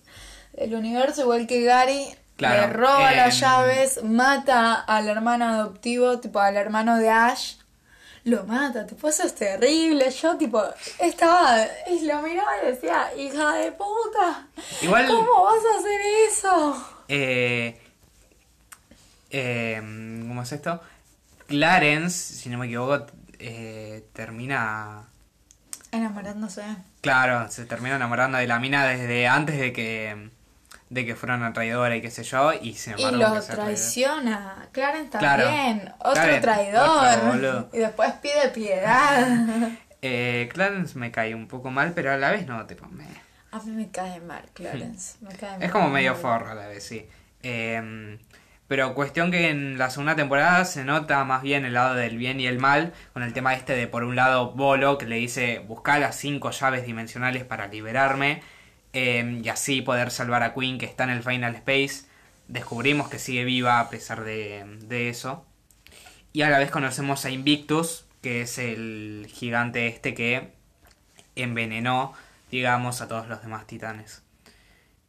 [0.53, 6.19] del universo, igual que Gary, Claro, le roba las em, llaves, mata al hermano adoptivo,
[6.21, 7.55] tipo al hermano de Ash,
[8.25, 10.63] lo mata, tipo, eso es terrible, yo tipo,
[10.99, 14.47] estaba, y lo miraba y decía, hija de puta,
[14.81, 16.85] Igual- ¿cómo vas a hacer eso?
[17.07, 17.81] Eh,
[19.31, 19.75] eh,
[20.27, 20.81] ¿Cómo es esto?
[21.47, 23.05] Clarence, si no me equivoco,
[23.39, 25.03] eh, termina...
[25.91, 26.63] Enamorándose.
[27.01, 30.29] Claro, se termina enamorando de la mina desde antes de que
[30.89, 33.17] de que fuera una traidora y qué sé yo, y Y embargo...
[33.17, 33.65] lo sea traidora.
[33.65, 34.67] traiciona.
[34.71, 35.43] Clarence Claro.
[35.43, 35.93] también.
[35.99, 37.35] Otro Clarence, traidor.
[37.35, 39.27] otro y después pide piedad.
[40.01, 43.03] Eh, Clarence me cae un poco mal, pero a la vez no, tipo, me...
[43.51, 45.17] a mí me cae mal, Clarence.
[45.19, 45.71] Me cae Es mal.
[45.71, 47.05] como medio forro a la vez, sí.
[47.43, 48.17] Eh,
[48.69, 52.39] pero cuestión que en la segunda temporada se nota más bien el lado del bien
[52.39, 55.59] y el mal, con el tema este de por un lado Bolo, que le dice
[55.67, 58.41] buscar las cinco llaves dimensionales para liberarme,
[58.93, 62.05] eh, y así poder salvar a Queen que está en el Final Space.
[62.47, 65.45] Descubrimos que sigue viva a pesar de, de eso.
[66.33, 70.51] Y a la vez conocemos a Invictus, que es el gigante este que
[71.35, 72.13] envenenó,
[72.51, 74.23] digamos, a todos los demás titanes.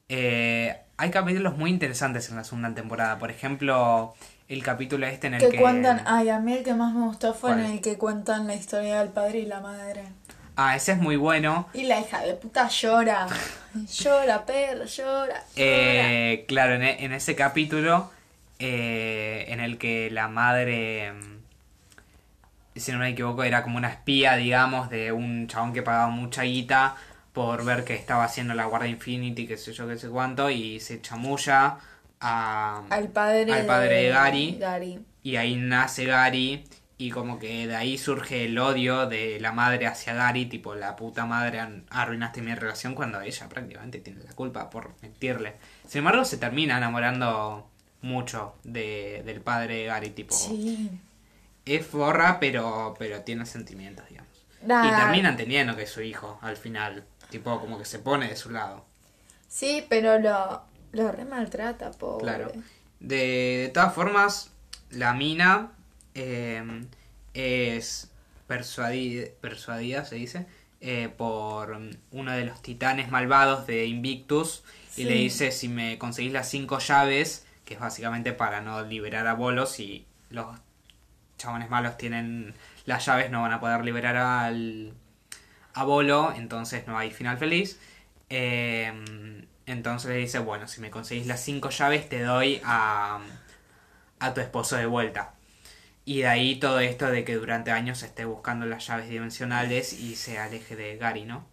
[0.08, 3.18] Eh, hay capítulos muy interesantes en la segunda temporada.
[3.18, 4.14] Por ejemplo,
[4.48, 5.60] el capítulo este en el que que...
[5.60, 8.54] cuentan, ay, a mí el que más me gustó fue en el que cuentan la
[8.54, 10.04] historia del padre y la madre.
[10.56, 11.68] Ah, ese es muy bueno.
[11.72, 13.26] Y la hija de puta llora.
[14.02, 15.26] llora, perro, llora.
[15.26, 15.44] llora.
[15.56, 18.10] Eh, claro, en, e- en ese capítulo
[18.58, 21.12] eh, en el que la madre,
[22.76, 26.42] si no me equivoco, era como una espía, digamos, de un chabón que pagaba mucha
[26.42, 26.94] guita
[27.32, 30.80] por ver que estaba haciendo la Guardia Infinity, qué sé yo, qué sé cuánto, y
[30.80, 31.78] se chamulla
[32.20, 34.56] a, al padre, al padre de Gary.
[34.60, 35.00] Gary.
[35.22, 36.64] Y ahí nace Gary
[37.00, 40.96] y como que de ahí surge el odio de la madre hacia Gary, tipo la
[40.96, 45.54] puta madre arruinaste mi relación cuando ella prácticamente tiene la culpa por mentirle.
[45.88, 47.66] Sin embargo, se termina enamorando
[48.02, 50.90] mucho de, del padre de Gary, tipo Sí.
[51.64, 54.30] es forra pero pero tiene sentimientos, digamos.
[54.62, 54.96] Y Nah.
[55.04, 58.50] terminan teniendo que es su hijo al final, tipo como que se pone de su
[58.50, 58.84] lado.
[59.48, 62.24] Sí, pero lo, lo re maltrata, pobre.
[62.24, 62.52] Claro.
[63.00, 63.16] De,
[63.62, 64.50] de todas formas,
[64.90, 65.72] la mina
[66.14, 66.84] eh,
[67.34, 68.10] es
[68.46, 70.46] persuadida, persuadida, se dice,
[70.80, 71.78] eh, por
[72.10, 74.64] uno de los titanes malvados de Invictus
[74.96, 79.26] y le dice si me conseguís las cinco llaves, que es básicamente para no liberar
[79.26, 80.46] a Bolos y los
[81.38, 82.54] chabones malos tienen
[82.86, 84.94] las llaves, no van a poder liberar al
[85.74, 87.78] a Bolo, entonces no hay final feliz.
[88.28, 88.92] Eh,
[89.66, 93.20] entonces le dice, bueno, si me conseguís las cinco llaves te doy a,
[94.18, 95.34] a tu esposo de vuelta.
[96.10, 100.16] Y de ahí todo esto de que durante años esté buscando las llaves dimensionales y
[100.16, 101.46] se aleje de Gary, ¿no?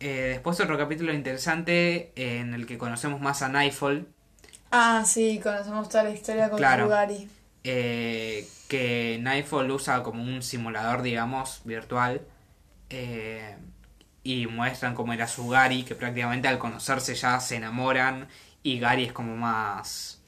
[0.00, 4.06] Eh, después otro capítulo interesante eh, en el que conocemos más a Nightfall,
[4.70, 6.84] Ah, sí, conocemos toda la historia con Claro.
[6.84, 7.28] Sugari.
[7.64, 12.22] eh, que Nightfall usa como un simulador, digamos, virtual.
[12.90, 13.56] eh,
[14.24, 18.28] y muestran cómo era su Gary, que prácticamente al conocerse ya se enamoran.
[18.62, 20.22] Y Gary es como más.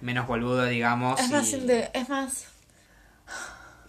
[0.00, 1.20] Menos boludo, digamos.
[1.20, 2.44] Es más, es más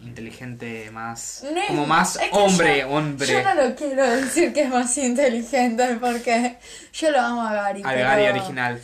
[0.04, 1.44] inteligente, más.
[1.52, 3.28] No como más hombre, yo- hombre.
[3.28, 6.58] Yo no lo quiero decir que es más inteligente porque
[6.94, 7.82] yo lo amo a Gary.
[7.84, 8.82] pero, Gary original.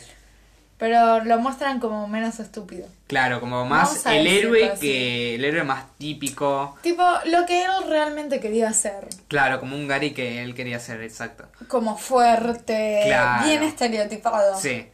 [0.76, 2.88] Pero lo muestran como menos estúpido.
[3.06, 4.80] Claro, como más a el héroe así.
[4.80, 5.34] que.
[5.36, 6.76] el héroe más típico.
[6.82, 9.06] Tipo, lo que él realmente quería hacer.
[9.28, 11.46] Claro, como un Gary que él quería ser, exacto.
[11.68, 13.46] Como fuerte, Claro.
[13.46, 14.58] bien estereotipado.
[14.58, 14.88] Sí.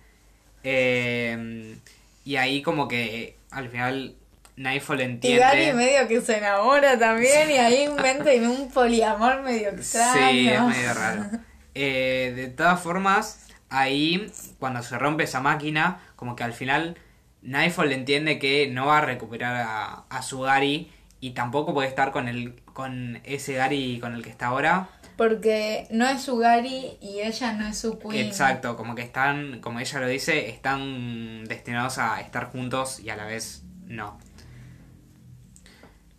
[0.62, 1.76] Eh,
[2.24, 4.16] y ahí como que al final
[4.56, 5.40] Nightfall Y entiende.
[5.40, 10.30] Gary medio que se enamora también y ahí inventa un poliamor medio extraño.
[10.30, 11.24] Sí, es medio raro.
[11.72, 16.96] Eh, de todas formas, ahí cuando se rompe esa máquina, como que al final
[17.42, 20.90] Nightfall entiende que no va a recuperar a, a su Gary
[21.20, 24.88] y tampoco puede estar con el con ese Gary con el que está ahora.
[25.20, 28.28] Porque no es su Gary y ella no es su queen.
[28.28, 33.16] Exacto, como que están, como ella lo dice, están destinados a estar juntos y a
[33.16, 34.18] la vez no.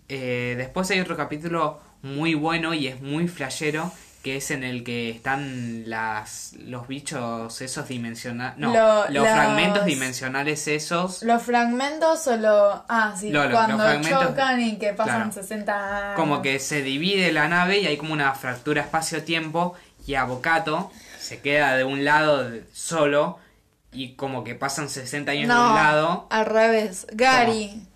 [0.07, 3.91] Eh, después hay otro capítulo muy bueno y es muy flashero,
[4.22, 8.57] que es en el que están las los bichos esos dimensionales...
[8.57, 11.24] No, Lo- los fragmentos dimensionales esos.
[11.24, 12.84] Los fragmentos o lo...
[12.88, 15.32] Ah, sí, Lo- lo- cuando chocan y que pasan Claro.
[15.34, 16.15] 60 años.
[16.15, 19.74] Como que se divide la nave y hay como una fractura espacio-tiempo
[20.05, 23.39] y Avocato se queda de un lado de- solo
[23.91, 26.28] y como que pasan 60 años de No, un lado.
[26.30, 27.07] al revés.
[27.13, 27.88] Gary.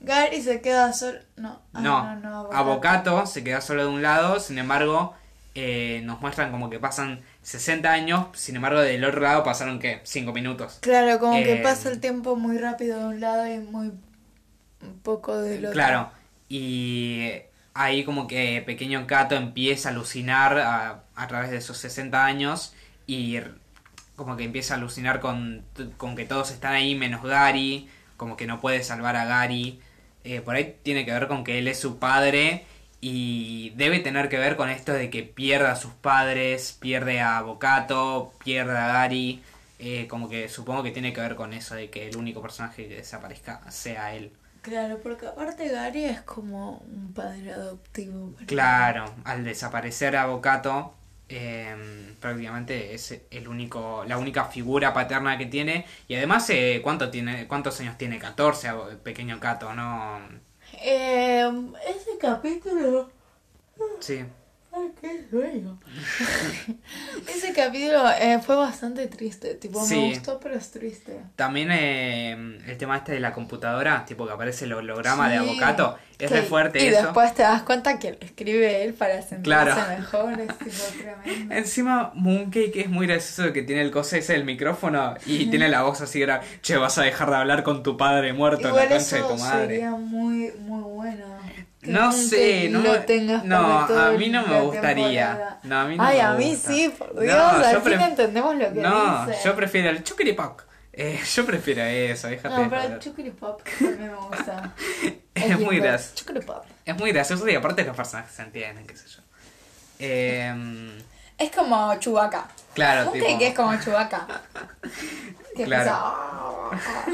[0.00, 1.18] Gary se queda solo...
[1.36, 5.14] No, ah, No, no, no, se queda solo de un lado, sin embargo
[5.54, 10.00] eh, nos muestran como que pasan 60 años, sin embargo del otro lado pasaron que
[10.04, 10.80] 5 minutos.
[10.80, 13.92] Claro, como que Eh, pasa el tiempo muy rápido de un lado y muy
[15.02, 15.72] poco del otro.
[15.74, 16.10] Claro,
[16.48, 17.32] y
[17.74, 22.74] ahí como que pequeño Cato empieza a alucinar a, a través de esos 60 años
[23.06, 23.38] y
[24.16, 25.64] como que empieza a alucinar con,
[25.96, 29.80] con que todos están ahí menos Gary, como que no puede salvar a Gary.
[30.24, 32.66] Eh, por ahí tiene que ver con que él es su padre
[33.02, 37.42] y debe tener que ver con esto de que pierda a sus padres, pierde a
[37.42, 39.42] Bocato, pierde a Gary.
[39.78, 42.88] eh, como que supongo que tiene que ver con eso de que el único personaje
[42.88, 44.32] que desaparezca sea él.
[44.62, 48.34] Claro, porque aparte Gary es como un padre adoptivo.
[48.46, 50.94] Claro, al desaparecer Avocato,
[51.28, 55.86] eh, prácticamente es el único, la única figura paterna que tiene.
[56.08, 58.18] Y además, eh, ¿cuánto tiene, ¿cuántos años tiene?
[58.18, 60.20] 14, abo- el pequeño Cato, ¿no?
[60.84, 61.50] Eh,
[61.86, 63.08] ese capítulo...
[64.00, 64.24] Sí.
[64.74, 65.78] Ay, qué sueño.
[67.28, 69.54] ese capítulo eh, fue bastante triste.
[69.54, 69.96] Tipo, Sí.
[69.96, 71.18] me gustó, pero es triste.
[71.36, 72.32] También eh,
[72.66, 75.44] el tema este de la computadora, tipo que aparece el holograma de Sí.
[75.48, 77.02] Avocato, es Que- re fuerte y eso.
[77.02, 79.74] después te das cuenta que lo escribe él para sentirse Claro.
[79.98, 80.40] mejor.
[80.40, 80.70] Es tipo
[81.24, 81.54] tremendo.
[81.54, 85.82] Encima, Mooncake es muy gracioso que tiene el coso ese del micrófono y tiene la
[85.82, 86.46] voz así grave.
[86.62, 89.20] Che, vas a dejar de hablar con tu padre muerto en Igual la concha de
[89.20, 89.66] eso tu madre.
[89.66, 91.26] sería muy, muy bueno.
[91.82, 95.58] No sé, no, lo tengas no, para a mí no me gustaría.
[95.64, 96.72] No, a mí no Ay, me a mí gusta.
[96.72, 99.40] sí, por No, Dios, yo al fin entendemos lo que No, dice.
[99.44, 100.64] yo prefiero el chukiripak.
[100.92, 104.72] Eh, yo prefiero eso, déjate No, pero el Pop también me gusta.
[105.34, 105.88] Es muy lindo.
[105.88, 106.62] gracioso.
[106.84, 109.22] Es muy gracioso y aparte los personajes se entienden, qué sé yo.
[109.98, 110.54] Eh,
[111.38, 112.46] Es como Chewbacca.
[112.74, 113.38] claro, Un tipo...
[113.38, 114.26] que es como Chewbacca.
[115.56, 115.82] Que Claro.
[115.82, 117.04] empieza, "Ah, ah".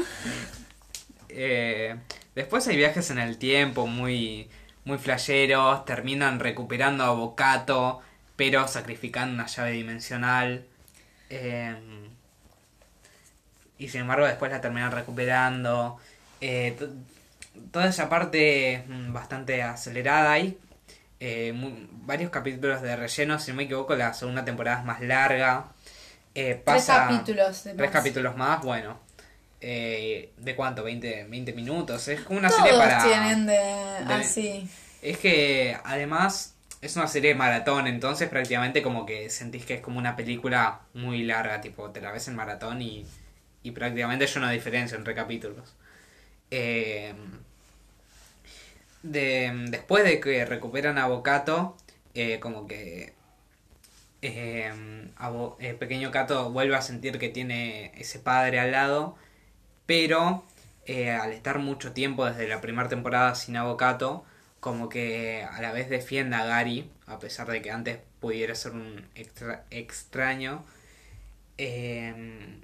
[1.29, 1.95] Eh,
[2.35, 4.49] después hay viajes en el tiempo muy,
[4.89, 8.01] muy flasheros, terminan recuperando a Bocato,
[8.35, 10.65] pero sacrificando una llave dimensional.
[11.29, 11.75] Eh,
[13.77, 15.97] y sin embargo después la terminan recuperando.
[16.41, 16.89] Eh, to-
[17.71, 20.57] toda esa parte mm, bastante acelerada hay.
[21.21, 21.53] Eh,
[21.91, 25.65] varios capítulos de relleno, si no me equivoco, la segunda temporada es más larga.
[26.33, 27.63] Eh, Tres capítulos.
[27.63, 27.89] Tres más.
[27.91, 28.99] capítulos más, bueno.
[29.61, 30.85] Eh, ¿De cuánto?
[30.87, 32.07] ¿20, 20 minutos?
[32.07, 33.03] Es como una serie para...
[33.03, 34.69] tienen de, de- así.
[35.01, 39.81] Es que además es una serie de maratón, entonces prácticamente como que sentís que es
[39.81, 43.05] como una película muy larga, tipo te la ves en maratón y,
[43.63, 45.75] y prácticamente yo no diferencio entre capítulos.
[46.51, 47.13] Eh,
[49.03, 51.75] de, después de que recuperan a Bocato,
[52.13, 53.13] eh, como que
[54.21, 54.71] eh,
[55.59, 59.15] eh, Pequeño Cato vuelve a sentir que tiene ese padre al lado,
[59.89, 60.43] pero
[60.85, 64.23] eh, al estar mucho tiempo desde la primera temporada sin Avocato,
[64.59, 68.73] como que a la vez defiende a Gary, a pesar de que antes pudiera ser
[68.73, 70.63] un extra- extraño.
[71.57, 72.59] Eh,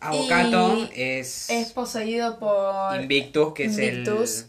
[0.00, 4.30] Avocato Y es, Es poseído por Invictus, que Invictus.
[4.30, 4.48] es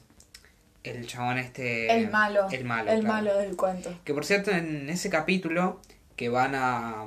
[0.83, 1.89] el, el chabón este...
[1.95, 2.49] el malo.
[2.51, 3.13] El malo, El claro.
[3.13, 3.93] malo del cuento.
[4.03, 5.79] Que por cierto, en ese capítulo
[6.17, 7.05] que van a,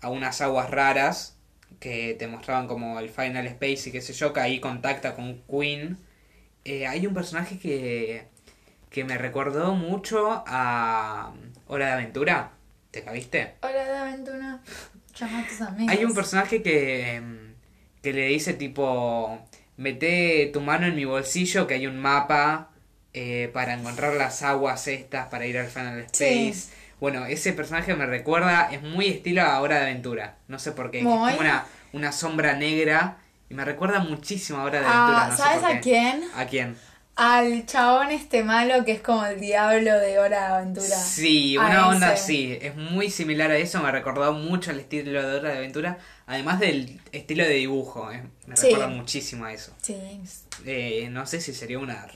[0.00, 1.36] a unas aguas raras
[1.80, 5.42] que te mostraban como el Final Space y qué sé yo, que ahí contacta con
[5.50, 5.98] Queen.
[6.64, 8.24] eh, hay un personaje que,
[8.90, 11.32] que me recordó mucho a
[11.66, 12.52] Hora de Aventura.
[12.90, 13.54] ¿Te cabiste?
[13.62, 14.60] Hola de aventura.
[15.18, 15.94] Llama a tus amigos.
[15.96, 17.54] Hay un personaje que, em,
[18.02, 19.40] que le dice tipo,
[19.76, 22.70] mete tu mano en mi bolsillo que hay un mapa
[23.14, 26.52] eh, para encontrar las aguas estas para ir al Final Space.
[26.52, 26.70] Sí.
[27.00, 30.36] Bueno, ese personaje me recuerda, es muy estilo a Hora de Aventura.
[30.48, 30.98] No sé por qué.
[30.98, 33.16] Es como una, una sombra negra
[33.48, 35.24] y me recuerda muchísimo a Hora de Aventura.
[35.24, 36.24] Ah, no sé ¿Sabes por a quién?
[36.36, 36.76] ¿A quién?
[37.16, 40.96] Al chabón este malo que es como el diablo de Hora de Aventura.
[40.96, 42.22] Sí, A una onda ese.
[42.22, 42.58] así.
[42.62, 45.98] Es muy similar a eso, me recordó mucho el estilo de Hora de Aventura.
[46.30, 48.66] Además del estilo de dibujo, eh, me Sí.
[48.68, 49.74] recuerda muchísimo a eso.
[49.82, 49.96] Sí.
[50.64, 52.06] Eh, no sé si sería una,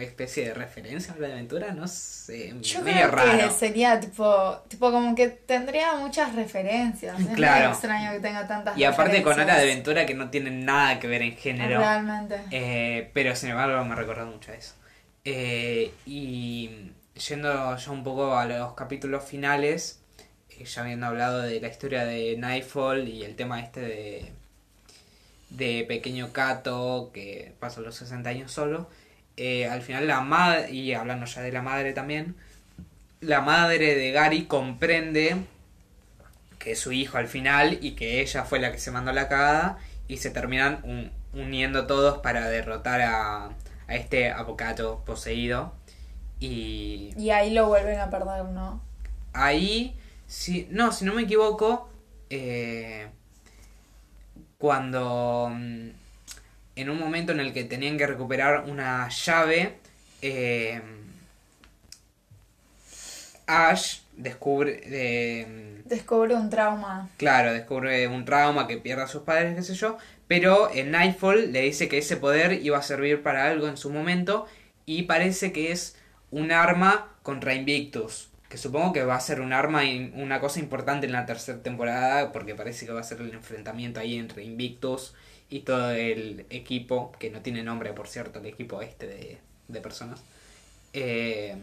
[0.00, 2.54] especie de referencia a de Aventura, no sé.
[2.62, 3.38] Yo medio creo raro.
[3.38, 7.20] que sería tipo, tipo como que tendría muchas referencias.
[7.20, 7.68] Es Claro.
[7.72, 9.62] extraño que tenga tantas Y aparte con Hora de.
[9.64, 11.78] Aventura que no tienen nada que ver en género.
[11.80, 12.40] Realmente.
[12.50, 14.72] Eh, pero sin embargo me recuerda mucho a eso.
[15.26, 16.70] Eh, y
[17.28, 19.97] yendo ya un poco a los capítulos finales,
[20.64, 24.32] ya habiendo hablado de la historia de Nightfall y el tema este de,
[25.50, 28.88] de Pequeño Cato, que pasa los 60 años solo,
[29.36, 32.36] eh, al final la madre, y hablando ya de la madre también,
[33.20, 35.36] la madre de Gary comprende
[36.58, 39.28] que es su hijo al final y que ella fue la que se mandó la
[39.28, 39.78] cagada
[40.08, 43.44] y se terminan un- uniendo todos para derrotar a,
[43.86, 45.74] a este avocato poseído
[46.40, 48.80] y Y ahí lo vuelven a perder, ¿no?
[49.32, 49.94] ahí
[50.28, 51.88] si no si no me equivoco
[52.30, 53.08] eh,
[54.58, 55.88] cuando mm,
[56.76, 59.78] en un momento en el que tenían que recuperar una llave
[60.22, 60.80] eh,
[63.46, 67.08] Ash descubre eh, Descubre un trauma.
[67.16, 69.96] Claro, descubre un trauma que pierde a sus padres, qué sé yo.
[70.26, 73.88] Pero en Nightfall le dice que ese poder iba a servir para algo en su
[73.88, 74.46] momento.
[74.84, 75.96] Y parece que es
[76.30, 78.27] un arma contra Invictus.
[78.48, 81.62] Que supongo que va a ser un arma y una cosa importante en la tercera
[81.62, 82.32] temporada.
[82.32, 85.14] Porque parece que va a ser el enfrentamiento ahí entre Invictus
[85.50, 87.12] y todo el equipo.
[87.18, 89.38] Que no tiene nombre, por cierto, el equipo este de,
[89.68, 90.20] de personas.
[90.94, 91.54] Eh,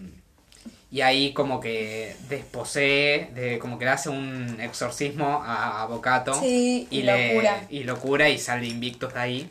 [0.92, 6.34] y ahí como que desposee, de, como que le hace un exorcismo a Avocato.
[6.40, 7.66] Sí, y, le- locura.
[7.70, 9.50] y lo cura y sale Invictus de ahí.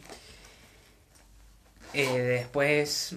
[1.92, 3.16] Eh, después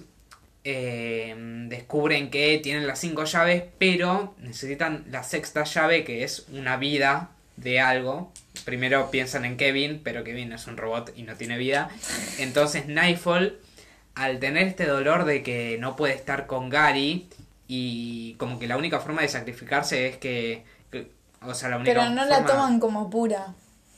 [0.64, 1.34] eh,
[1.68, 7.30] descubren que tienen las cinco llaves, pero necesitan la sexta llave, que es una vida
[7.56, 8.32] de algo.
[8.64, 11.90] Primero piensan en Kevin, pero Kevin es un robot y no tiene vida.
[12.38, 13.58] Entonces Nightfall,
[14.14, 17.28] al tener este dolor de que no puede estar con Gary,
[17.66, 20.64] y como que la única forma de sacrificarse es que...
[20.90, 21.10] que-
[21.42, 23.54] o sea, la única Pero no la toman como pura.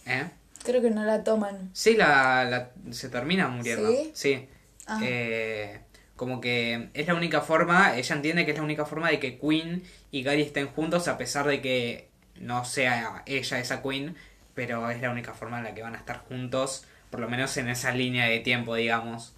[0.06, 0.24] ¿Eh?
[0.62, 1.70] Creo que no la toman.
[1.72, 3.88] Sí, la, la- se termina muriendo.
[3.90, 4.10] ¿Sí?
[4.12, 4.48] Sí.
[4.86, 5.00] Ah.
[5.02, 5.80] Eh,
[6.20, 9.38] como que es la única forma, ella entiende que es la única forma de que
[9.38, 14.16] Queen y Gary estén juntos a pesar de que no sea ella esa Queen,
[14.54, 17.56] pero es la única forma en la que van a estar juntos, por lo menos
[17.56, 19.32] en esa línea de tiempo, digamos.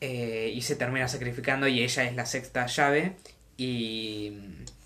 [0.00, 3.16] Eh, y se termina sacrificando y ella es la sexta llave
[3.58, 4.32] y,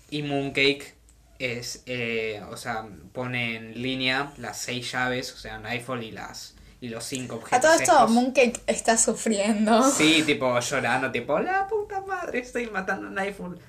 [0.09, 0.93] y Mooncake
[1.39, 6.54] es, eh, o sea, pone en línea las seis llaves, o sea, Nightfall y las
[6.89, 7.57] los cinco objetos.
[7.57, 8.11] A todo esto, estos.
[8.11, 9.83] Mooncake está sufriendo.
[9.91, 13.59] Sí, tipo llorando, tipo, la puta madre, estoy matando a Nightfall.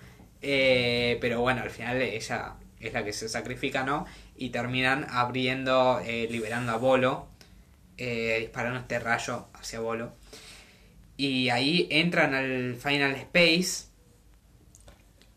[0.43, 4.07] Eh, pero bueno, al final ella es la que se sacrifica, ¿no?
[4.37, 7.27] Y terminan abriendo, eh, liberando a Bolo,
[7.99, 10.13] eh, disparando este rayo hacia Bolo.
[11.17, 13.87] Y ahí entran al Final Space.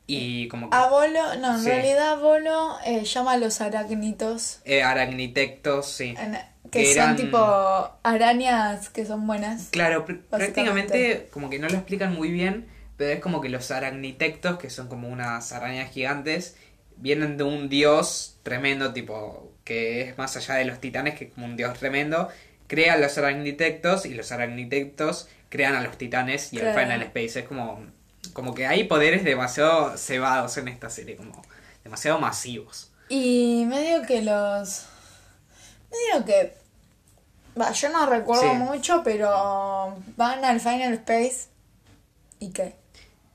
[0.08, 0.76] Y como que.
[0.76, 1.70] A Bolo, no, en Sí.
[1.70, 6.16] realidad Bolo eh, llama a los aracnitos, eh, aracnitectos, sí.
[6.18, 6.38] en-
[6.72, 7.38] que, Que son tipo
[8.04, 9.70] arañas que son buenas.
[9.72, 12.68] Claro, pr- prácticamente como que no lo explican muy bien,
[12.98, 16.56] pero es como que los aracnitectos, que son como unas arañas gigantes,
[16.98, 21.34] vienen de un dios tremendo, tipo, que es más allá de los titanes, que es
[21.34, 22.28] como un dios tremendo,
[22.68, 26.80] crean los aracnitectos y los aracnitectos crean a los titanes y al Claro.
[26.82, 27.40] Final Space.
[27.40, 27.84] Es como,
[28.34, 31.42] como que hay poderes demasiado cebados en esta serie, como
[31.84, 32.92] demasiado masivos.
[33.08, 34.86] Y medio que los...
[35.92, 36.54] Medio que
[37.60, 38.58] Va, yo no recuerdo Sí.
[38.58, 41.48] mucho, pero van al Final Space.
[42.40, 42.76] ¿Y qué?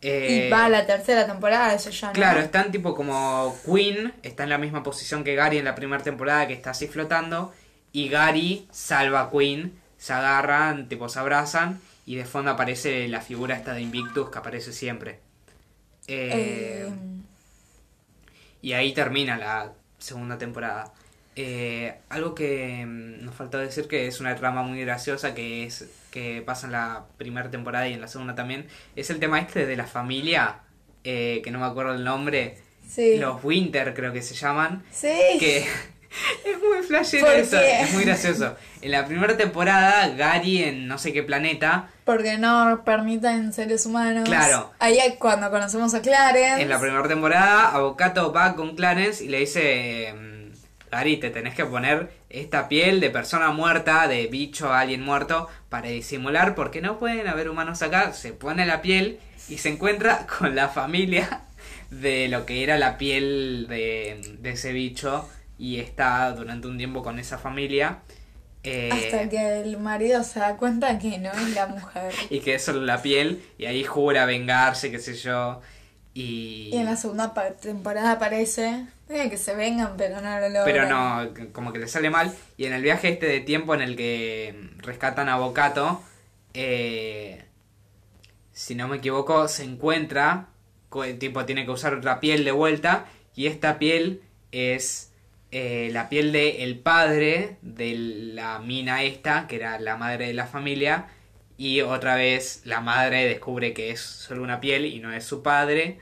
[0.01, 2.13] Eh, y va a la tercera temporada, eso ya no.
[2.13, 6.03] Claro, están tipo como Queen, está en la misma posición que Gary en la primera
[6.03, 7.53] temporada que está así flotando.
[7.93, 11.81] Y Gary salva a Queen, se agarran, tipo se abrazan.
[12.07, 15.21] Y de fondo aparece la figura esta de Invictus que aparece siempre.
[16.07, 16.93] Eh, Eh,
[18.61, 20.93] Y ahí termina la segunda temporada.
[21.37, 25.85] Eh, algo que mm, nos faltó decir que es una trama muy graciosa que es
[26.13, 29.67] que pasa en la primera temporada y en la segunda también es el tema este
[29.67, 30.61] de la familia
[31.03, 32.59] eh, que no me acuerdo el nombre
[32.89, 33.17] sí.
[33.19, 35.09] los Winter creo que se llaman Sí.
[35.41, 35.59] que
[36.45, 37.81] es muy flashero ¿Por eso qué?
[37.83, 42.83] es muy gracioso en la primera temporada Gary en no sé qué planeta Porque no
[42.85, 44.29] permiten seres humanos.
[44.29, 44.71] Claro.
[44.79, 46.63] Ahí es cuando conocemos a Clarence.
[46.63, 50.34] En la primera temporada, Avocato va con Clarence y le dice: mm,
[50.95, 55.89] Gary, te tenés que poner esta piel de persona muerta, de bicho, alien muerto, para
[55.89, 58.13] disimular, porque no pueden haber humanos acá.
[58.13, 59.19] Se pone la piel
[59.49, 61.43] y se encuentra con la familia
[61.91, 65.29] de lo que era la piel de, de ese bicho
[65.59, 67.99] y está durante un tiempo con esa familia.
[68.63, 72.15] Eh, Hasta que el marido se da cuenta que no es la mujer.
[72.31, 75.61] Y que es solo la piel, y ahí jura vengarse, qué sé yo.
[76.15, 80.65] Y, Y en la segunda temporada aparece que se vengan, pero no lo logran.
[80.65, 82.35] Pero no, como que le sale mal.
[82.57, 86.03] Y en el viaje este de tiempo en el que rescatan a Bocato,
[86.55, 87.45] eh,
[88.53, 90.49] si no me equivoco, se encuentra,
[91.19, 95.13] tipo tiene que usar otra piel de vuelta, y esta piel es
[95.51, 100.35] eh, la piel de el padre de la mina esta, que era la madre de
[100.35, 101.09] la familia,
[101.57, 105.43] y otra vez la madre descubre que es solo una piel y no es su
[105.43, 105.99] padre,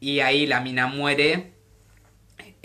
[0.00, 1.53] y ahí la mina muere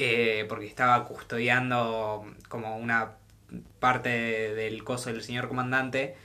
[0.02, 3.12] eh, porque estaba custodiando como una
[3.80, 6.16] parte de- del coso del señor comandante.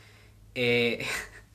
[0.54, 1.04] eh,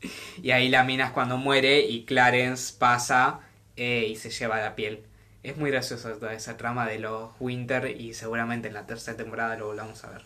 [0.43, 3.39] y ahí la mina es cuando muere y Clarence pasa
[3.77, 5.03] eh, y se lleva la piel.
[5.43, 9.55] Es muy graciosa toda esa trama de los Winter y seguramente en la tercera temporada
[9.57, 10.23] lo volvamos a ver.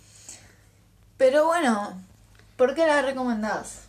[1.18, 2.02] Pero bueno,
[2.58, 3.84] ¿por qué la recomendás?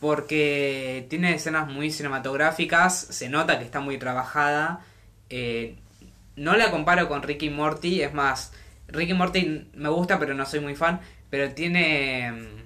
[0.00, 4.80] Porque tiene escenas muy cinematográficas, se nota que está muy trabajada.
[5.30, 5.76] eh,
[6.36, 8.52] no la comparo con Ricky Morty, es más,
[8.88, 12.32] Ricky Morty me gusta pero no soy muy fan, pero tiene...
[12.32, 12.64] mm,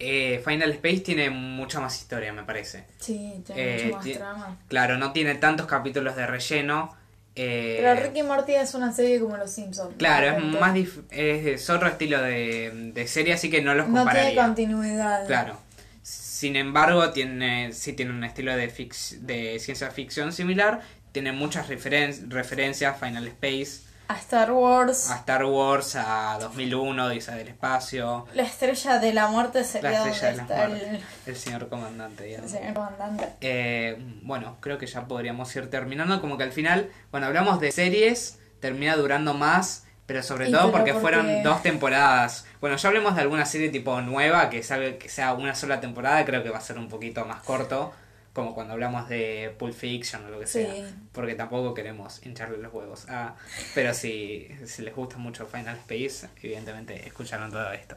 [0.00, 2.84] eh, Final Space tiene mucha más historia, me parece.
[3.00, 4.56] Sí, tiene Eh, mucho más ti- trama.
[4.68, 6.94] Claro, no tiene tantos capítulos de relleno.
[7.34, 9.94] eh, Pero Ricky Morty es una serie como Los Simpsons.
[9.98, 13.96] Claro, es más dif- es, otro estilo de, de serie, así que no los No
[13.98, 14.30] compararía.
[14.30, 15.26] tiene continuidad.
[15.26, 15.58] Claro.
[16.02, 20.80] Sin embargo, tiene, sí tiene un estilo de, de ciencia ficción similar.
[21.12, 25.10] Tiene muchas referen- referencias Final Space, A Star Wars.
[25.10, 29.98] a Star Wars, a 2001, Odisea del Espacio, La estrella de la muerte sería La
[29.98, 32.22] donde Estrella de la está Muerte, el, el señor comandante.
[32.24, 32.50] el digamos.
[32.50, 33.28] señor comandante.
[33.40, 36.20] Eh, bueno, creo que ya podríamos ir terminando.
[36.20, 40.62] Como que al final, bueno, hablamos de series, termina durando más, pero sobre Y todo
[40.62, 42.46] pero porque, porque- fueron dos temporadas.
[42.60, 46.24] Bueno, ya hablemos de alguna serie tipo nueva que, salga, que sea una sola temporada,
[46.24, 47.92] creo que va a ser un poquito más corto,
[48.38, 50.62] como cuando hablamos de Pulp Fiction o lo que Sí.
[50.62, 50.72] sea,
[51.12, 53.06] porque tampoco queremos hincharle los huevos.
[53.08, 53.34] Ah,
[53.74, 57.96] pero si, si les gusta mucho Final Space, evidentemente escucharon todo esto.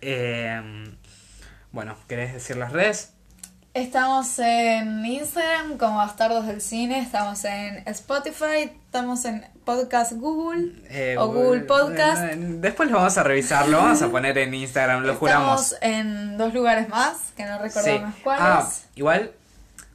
[0.00, 0.84] Eh,
[1.72, 3.12] bueno, ¿querés decir las redes?
[3.74, 11.16] Estamos en Instagram como Bastardos del Cine, estamos en Spotify, estamos en Podcast Google Eh,
[11.18, 12.22] o Google Podcast.
[12.22, 15.72] eh, Después lo vamos a revisar, lo vamos a poner en Instagram, lo juramos.
[15.72, 17.62] Estamos en dos lugares más, que no Sí.
[17.64, 18.42] recordamos cuáles.
[18.46, 19.32] Ah, igual,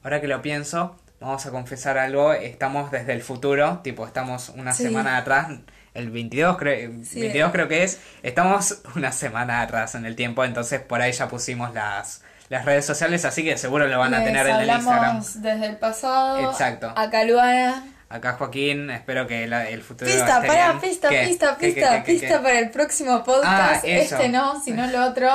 [0.03, 2.33] ahora que lo pienso, vamos a confesar algo.
[2.33, 4.83] Estamos desde el futuro, tipo, estamos una Sí.
[4.83, 5.47] semana atrás.
[5.93, 7.19] El 22, creo, Sí.
[7.21, 7.99] 22 creo que es.
[8.23, 12.85] Estamos una semana atrás en el tiempo, entonces por ahí ya pusimos las, las redes
[12.85, 15.21] sociales, así que seguro lo van a tener en el Instagram.
[15.35, 16.49] desde el pasado.
[16.51, 16.93] Exacto.
[16.95, 17.83] Acá Luana.
[18.09, 20.79] Acá Joaquín, espero que la- el futuro Pista, bien.
[20.81, 21.25] pista, ¿Qué?
[21.27, 23.85] pista, ¿Qué, pista, qué, pista para el próximo podcast.
[23.85, 25.29] Ah, este no, sino lo otro.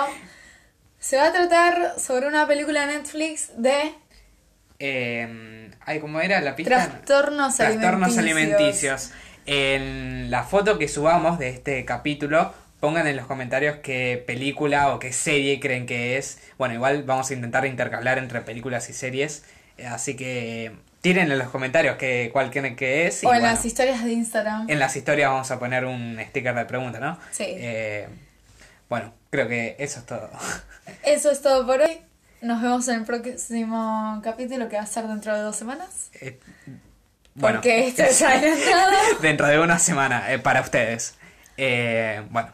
[0.98, 3.94] Se va a tratar sobre una película de Netflix de
[4.78, 6.86] Eh, ay, ¿cómo era la pista?
[6.86, 9.12] trastornos, Trastornos alimenticios.
[9.12, 9.12] alimenticios.
[9.46, 14.98] En la foto que subamos de este capítulo, pongan en los comentarios qué película o
[14.98, 16.38] qué serie creen que es.
[16.58, 19.44] Bueno, igual vamos a intentar intercalar entre películas y series.
[19.78, 23.22] eh, Así que tiren en los comentarios qué, cuál creen que es.
[23.22, 24.68] y o en bueno, las historias de Instagram.
[24.68, 27.18] en las historias vamos a poner un sticker de pregunta, ¿no?
[27.30, 27.44] Sí.
[27.46, 28.08] Eh,
[28.88, 30.28] bueno, creo que eso es todo.
[31.04, 32.00] Eso es todo por hoy.
[32.40, 36.10] Nos vemos en el próximo capítulo que va a ser dentro de dos semanas.
[36.20, 36.38] Eh,
[37.34, 38.92] bueno, Porque esto es adelantado.
[39.22, 41.14] dentro de una semana eh, para ustedes.
[41.56, 42.50] Eh, bueno,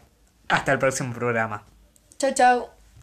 [0.49, 1.63] Hasta el próximo programa.
[2.17, 2.82] Chau, chau.